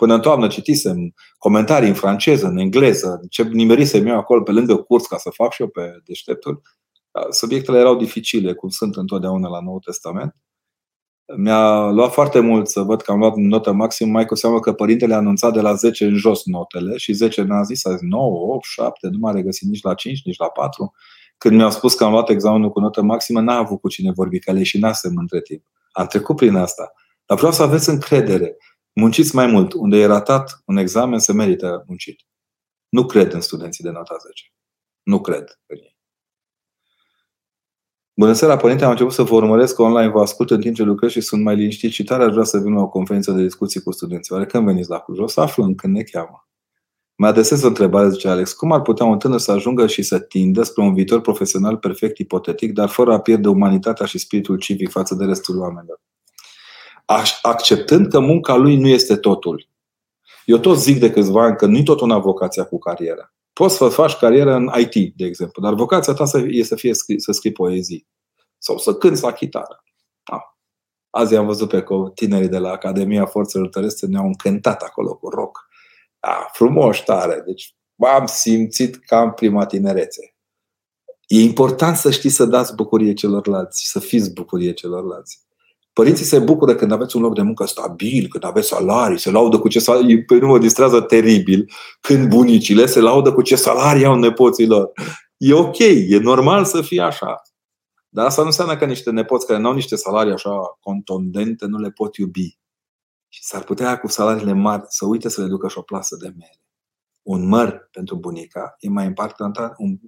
[0.02, 4.76] Până în toamnă citisem comentarii în franceză, în engleză, ce nimerisem eu acolo pe lângă
[4.76, 6.62] curs ca să fac și eu pe deșteptul.
[7.30, 10.36] Subiectele erau dificile, cum sunt întotdeauna la Noul Testament.
[11.36, 14.72] Mi-a luat foarte mult să văd că am luat notă maxim, mai cu seamă că
[14.72, 18.00] părintele a anunțat de la 10 în jos notele și 10 n-a zis, a zis
[18.00, 20.92] 9, 8, 7, nu m-a regăsit nici la 5, nici la 4.
[21.38, 24.38] Când mi-au spus că am luat examenul cu notă maximă, n-a avut cu cine vorbi,
[24.38, 25.62] că le și nasem între timp.
[25.92, 26.92] Am trecut prin asta.
[27.26, 28.56] Dar vreau să aveți încredere.
[28.92, 29.72] Munciți mai mult.
[29.72, 32.20] Unde e ratat un examen, se merită muncit.
[32.88, 34.52] Nu cred în studenții de nota 10.
[35.02, 35.96] Nu cred în ei.
[38.14, 38.84] Bună seara, părinte.
[38.84, 41.56] Am început să vă urmăresc online, vă ascult în timp ce lucrez și sunt mai
[41.56, 44.34] liniștit și tare aș vrea să vin la o conferință de discuții cu studenții.
[44.34, 45.18] Oare când veniți la Cluj?
[45.18, 46.48] O să aflăm când ne cheamă.
[47.14, 48.52] Mă adresez o întrebare, zice Alex.
[48.52, 52.18] Cum ar putea un tânăr să ajungă și să tindă spre un viitor profesional perfect
[52.18, 56.00] ipotetic, dar fără a pierde umanitatea și spiritul civic față de restul oamenilor?
[57.42, 59.68] Acceptând că munca lui nu este totul.
[60.44, 63.34] Eu tot zic de câțiva ani că nu-i tot una vocația cu carieră.
[63.52, 67.32] Poți să faci carieră în IT, de exemplu, dar vocația ta e să fie să
[67.32, 68.06] scrii poezii
[68.58, 69.84] sau să cânți la chitară.
[70.22, 70.40] Ah.
[71.10, 71.84] Azi am văzut pe
[72.14, 75.68] tinerii de la Academia Forțelor Terestre ne-au încântat acolo cu rock.
[76.20, 77.42] Ah, frumos, tare.
[77.46, 80.34] Deci am simțit ca în prima tinerețe.
[81.26, 85.40] E important să știi să dați bucurie celorlalți, să fiți bucurie celorlalți.
[85.92, 89.58] Părinții se bucură când aveți un loc de muncă stabil, când aveți salarii, se laudă
[89.58, 91.70] cu ce salarii, pe nu mă distrează teribil,
[92.00, 94.92] când bunicile se laudă cu ce salarii au nepoților.
[95.36, 97.42] E ok, e normal să fie așa.
[98.08, 101.78] Dar asta nu înseamnă că niște nepoți care nu au niște salarii așa contundente nu
[101.78, 102.58] le pot iubi.
[103.28, 106.28] Și s-ar putea cu salariile mari să uite să le ducă și o plasă de
[106.28, 106.60] mere.
[107.22, 109.58] Un măr pentru bunica e mai important,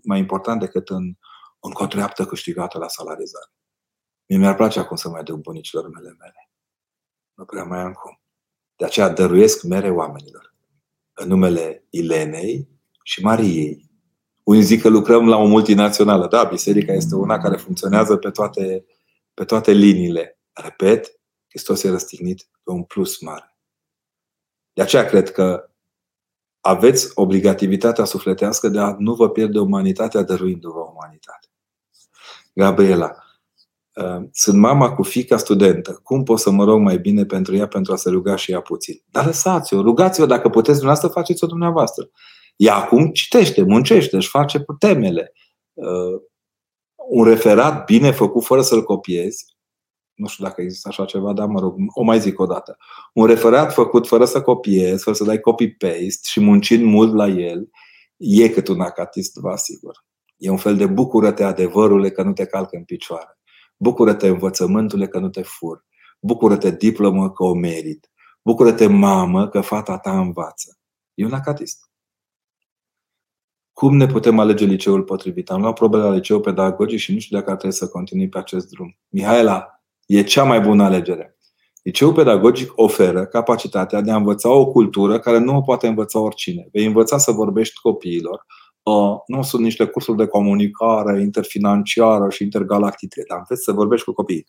[0.03, 1.15] mai important decât în,
[1.61, 3.53] în cotreaptă câștigată la salarizare.
[4.29, 6.51] Mie mi-ar place acum să mai duc bunicilor mele mere.
[7.35, 8.21] Nu prea mai am cum.
[8.77, 10.55] De aceea dăruiesc mere oamenilor.
[11.13, 12.69] În numele Ilenei
[13.03, 13.91] și Mariei.
[14.43, 16.27] Unii zic că lucrăm la o multinațională.
[16.29, 18.85] Da, biserica este una care funcționează pe toate,
[19.35, 20.39] pe toate liniile.
[20.53, 23.57] Repet, Hristos e răstignit pe un plus mare.
[24.73, 25.71] De aceea cred că
[26.61, 31.49] aveți obligativitatea sufletească de a nu vă pierde umanitatea dăruindu-vă umanitate.
[32.55, 33.24] Gabriela, Ehm,
[34.33, 36.01] sunt mama cu fica studentă.
[36.03, 38.61] Cum pot să mă rog mai bine pentru ea pentru a se ruga și ea
[38.61, 39.03] puțin?
[39.11, 42.11] Dar lăsați-o, rugați-o dacă puteți dumneavoastră, faceți-o dumneavoastră.
[42.57, 45.33] Ea acum citește, muncește, își face temele.
[45.75, 46.23] Ehm,
[47.09, 49.55] un referat bine făcut fără să-l copiezi,
[50.15, 52.77] nu știu dacă există așa ceva, dar mă rog, o mai zic o dată.
[53.13, 57.69] Un referat făcut fără să copiezi, fără să dai copy-paste și muncind mult la el,
[58.17, 60.05] e cât un acatist, vă asigur.
[60.37, 63.39] E un fel de bucură-te adevărule că nu te calcă în picioare.
[63.77, 65.85] Bucură-te învățământule că nu te fur.
[66.21, 68.11] Bucură-te diplomă că o merit.
[68.43, 70.79] Bucură-te mamă că fata ta învață.
[71.15, 71.91] E un acatist.
[73.73, 75.51] Cum ne putem alege liceul potrivit?
[75.51, 78.39] Am luat probele la liceu pedagogic și nu știu dacă ar trebui să continui pe
[78.39, 78.99] acest drum.
[79.09, 81.37] Mihaela, e cea mai bună alegere.
[81.83, 86.69] Liceul pedagogic oferă capacitatea de a învăța o cultură care nu o poate învăța oricine.
[86.73, 88.47] Vei învăța să vorbești copiilor,
[89.27, 94.47] nu sunt niște cursuri de comunicare interfinanciară și intergalactice, dar înveți să vorbești cu copiii.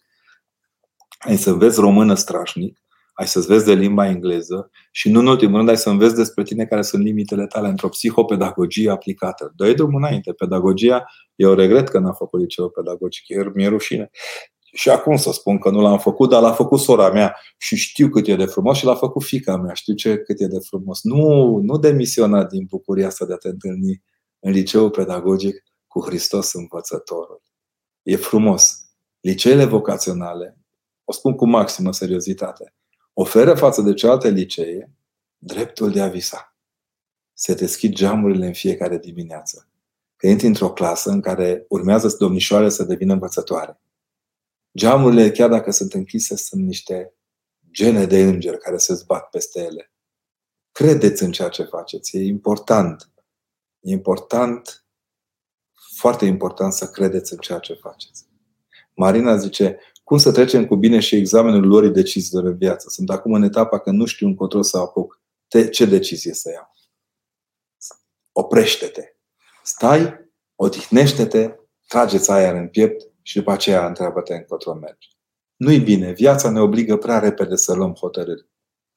[1.20, 2.80] Ai să înveți română strașnic,
[3.14, 6.44] ai să înveți de limba engleză și, nu în ultimul rând, ai să înveți despre
[6.44, 9.54] tine care sunt limitele tale într-o psihopedagogie aplicată.
[9.56, 10.34] Dă-i drumul înainte.
[10.34, 11.06] Pedagogia,
[11.36, 13.24] eu regret că n-am făcut liceu pedagogic,
[13.54, 14.10] mi-e rușine.
[14.74, 18.10] Și acum să spun că nu l-am făcut, dar l-a făcut sora mea și știu
[18.10, 21.04] cât e de frumos și l-a făcut fica mea, știu ce cât e de frumos.
[21.04, 24.04] Nu, nu demisiona din bucuria asta de a te întâlni
[24.40, 27.42] în liceul pedagogic cu Hristos învățătorul.
[28.02, 28.80] E frumos.
[29.20, 30.58] Liceele vocaționale,
[31.04, 32.74] o spun cu maximă seriozitate,
[33.14, 34.92] oferă față de cealaltă licee
[35.38, 36.58] dreptul de a visa.
[37.34, 39.70] Se deschid geamurile în fiecare dimineață.
[40.16, 43.82] Că intri într-o clasă în care urmează domnișoare să devină învățătoare.
[44.78, 47.14] Geamurile, chiar dacă sunt închise, sunt niște
[47.72, 49.92] gene de îngeri care se zbat peste ele.
[50.72, 53.10] Credeți în ceea ce faceți, e important.
[53.86, 54.86] E important,
[55.98, 58.26] foarte important să credeți în ceea ce faceți.
[58.94, 62.90] Marina zice, cum să trecem cu bine și examenul lor deciziilor în viață.
[62.90, 65.22] Sunt acum în etapa că nu știu încotro să apuc.
[65.48, 66.76] Te, ce decizie să iau?
[68.32, 69.16] Oprește-te.
[69.64, 71.56] Stai, odihnește-te,
[71.88, 75.18] trageți aer în piept și după aceea întreabă-te încotro mergi.
[75.56, 76.12] Nu-i bine.
[76.12, 78.50] Viața ne obligă prea repede să luăm hotărâri.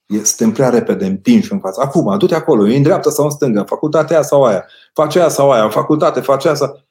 [0.08, 1.80] Suntem prea repede împinși în față.
[1.80, 5.28] Acum, du-te acolo, e în dreapta sau în stângă, facultatea aia sau aia, face aia
[5.28, 6.86] sau aia, în facultate, face aia sau...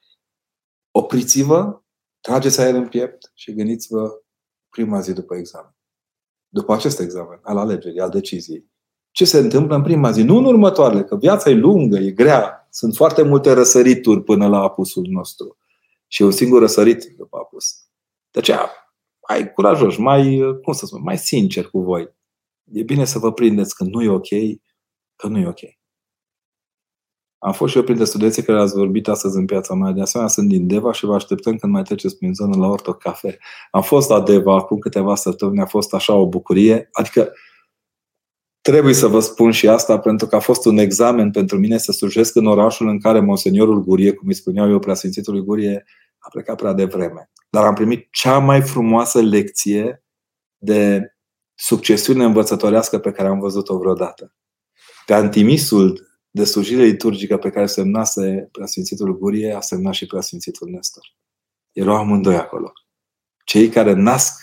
[0.91, 1.81] Opriți-vă,
[2.21, 4.21] trageți aer în piept și gândiți-vă
[4.69, 5.75] prima zi după examen.
[6.47, 8.71] După acest examen, al alegerii, al deciziei.
[9.11, 10.21] Ce se întâmplă în prima zi?
[10.21, 12.67] Nu în următoarele, că viața e lungă, e grea.
[12.69, 15.57] Sunt foarte multe răsărituri până la apusul nostru.
[16.07, 17.75] Și un singur răsărit după apus.
[18.31, 18.69] De aceea,
[19.29, 22.16] mai curajoși, mai, cum să spun, mai sincer cu voi.
[22.71, 24.27] E bine să vă prindeți când nu e ok,
[25.15, 25.59] că nu e ok.
[27.37, 29.91] Am fost și eu printre studenții care ați vorbit astăzi în piața mea.
[29.91, 32.93] De asemenea, sunt din Deva și vă așteptăm când mai treceți prin zonă la Orto
[32.93, 33.37] Cafe.
[33.71, 36.89] Am fost la Deva acum câteva săptămâni, a fost așa o bucurie.
[36.91, 37.31] Adică
[38.61, 41.91] trebuie să vă spun și asta pentru că a fost un examen pentru mine să
[41.91, 45.85] slujesc în orașul în care Monseniorul Gurie, cum îi spuneau eu, preasfințitul Gurie,
[46.17, 47.31] a plecat prea devreme.
[47.49, 50.03] Dar am primit cea mai frumoasă lecție
[50.57, 51.11] de
[51.59, 54.35] succesiune învățătorească pe care am văzut-o vreodată.
[55.05, 61.15] Pe antimisul de slujire liturgică pe care semnase preasfințitul Gurie, a semnat și preasfințitul Nestor.
[61.71, 62.71] Erau amândoi acolo.
[63.45, 64.41] Cei care nasc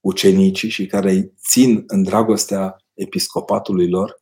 [0.00, 4.20] ucenicii și care îi țin în dragostea episcopatului lor,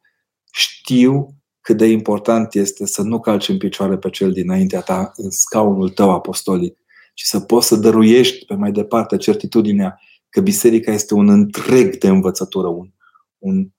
[0.53, 5.31] știu cât de important este să nu calci în picioare pe cel dinaintea ta în
[5.31, 6.79] scaunul tău apostolic,
[7.15, 10.01] ci să poți să dăruiești pe mai departe certitudinea
[10.31, 12.91] că biserica este un întreg de învățătură, un,
[13.39, 13.71] un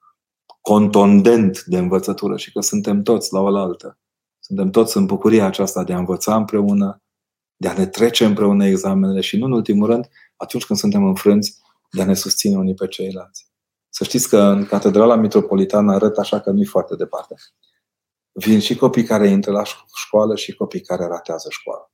[0.61, 3.99] contondent de învățătură și că suntem toți la oaltă.
[4.39, 7.01] Suntem toți în bucuria aceasta de a învăța împreună,
[7.55, 11.57] de a ne trece împreună examenele și, nu în ultimul rând, atunci când suntem înfrânți,
[11.91, 13.49] de a ne susține unii pe ceilalți.
[13.89, 17.35] Să știți că în Catedrala Metropolitană arăt așa că nu-i foarte departe.
[18.31, 19.63] Vin și copii care intră la
[19.95, 21.91] școală și copii care ratează școala.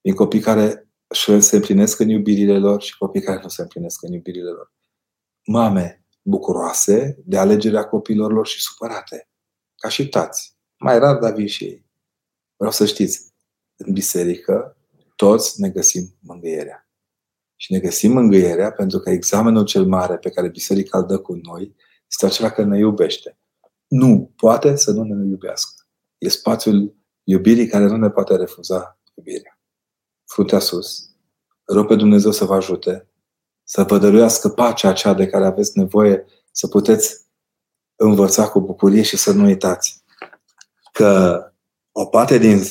[0.00, 4.12] Vin copii care se împlinesc în iubirile lor și copii care nu se împlinesc în
[4.12, 4.72] iubirile lor.
[5.46, 9.28] Mame bucuroase de alegerea copiilor lor și supărate,
[9.76, 10.56] ca și tați.
[10.78, 11.86] Mai rar, dar vin și ei.
[12.56, 13.32] Vreau să știți,
[13.76, 14.76] în biserică
[15.16, 16.88] toți ne găsim mângâierea.
[17.56, 21.34] Și ne găsim mângâierea pentru că examenul cel mare pe care biserica îl dă cu
[21.34, 21.74] noi
[22.10, 23.38] este acela că ne iubește.
[23.86, 25.82] Nu poate să nu ne iubească.
[26.18, 29.57] E spațiul iubirii care nu ne poate refuza iubirea.
[30.32, 31.10] Fruntea sus.
[31.64, 33.08] Rog pe Dumnezeu să vă ajute
[33.70, 37.26] să vă dăruiască pacea aceea de care aveți nevoie să puteți
[37.96, 40.02] învăța cu bucurie și să nu uitați
[40.92, 41.42] că
[41.92, 42.62] o parte din,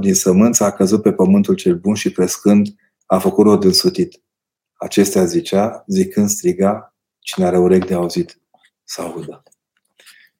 [0.00, 2.68] din sămânță a căzut pe pământul cel bun și crescând
[3.06, 4.22] a făcut rod însutit.
[4.72, 8.40] Acestea zicea, zicând striga, cine are urechi de auzit,
[8.84, 9.42] să audă.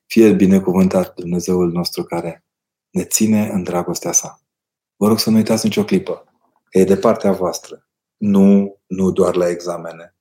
[0.07, 2.45] Fie binecuvântat Dumnezeul nostru care
[2.91, 4.44] ne ține în dragostea sa.
[4.97, 6.25] Vă rog să nu uitați nicio clipă,
[6.65, 7.89] că e de partea voastră.
[8.17, 10.17] Nu, nu doar la examene.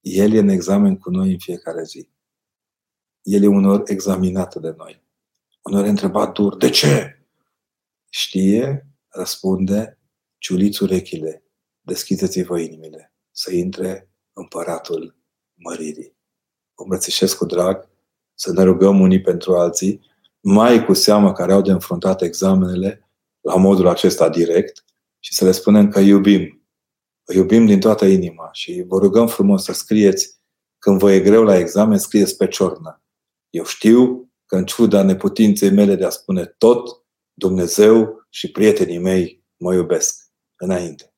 [0.00, 2.10] El e în examen cu noi în fiecare zi.
[3.22, 5.02] El e unor examinat de noi.
[5.62, 7.22] Unor e întrebat dur, de ce?
[8.08, 9.98] Știe, răspunde,
[10.38, 11.42] ciuliți urechile,
[11.80, 15.16] deschideți-vă inimile, să intre împăratul
[15.54, 16.16] măririi.
[16.74, 17.88] Vă îmbrățișez cu drag,
[18.34, 20.00] să ne rugăm unii pentru alții,
[20.40, 23.07] mai cu seamă care au de înfruntat examenele
[23.48, 24.84] la modul acesta direct
[25.18, 26.68] și să le spunem că iubim.
[27.24, 30.40] Vă iubim din toată inima și vă rugăm frumos să scrieți
[30.78, 33.02] când vă e greu la examen, scrieți pe ciornă.
[33.50, 39.44] Eu știu că în ciuda neputinței mele de a spune tot, Dumnezeu și prietenii mei
[39.56, 40.26] mă iubesc.
[40.56, 41.14] Înainte.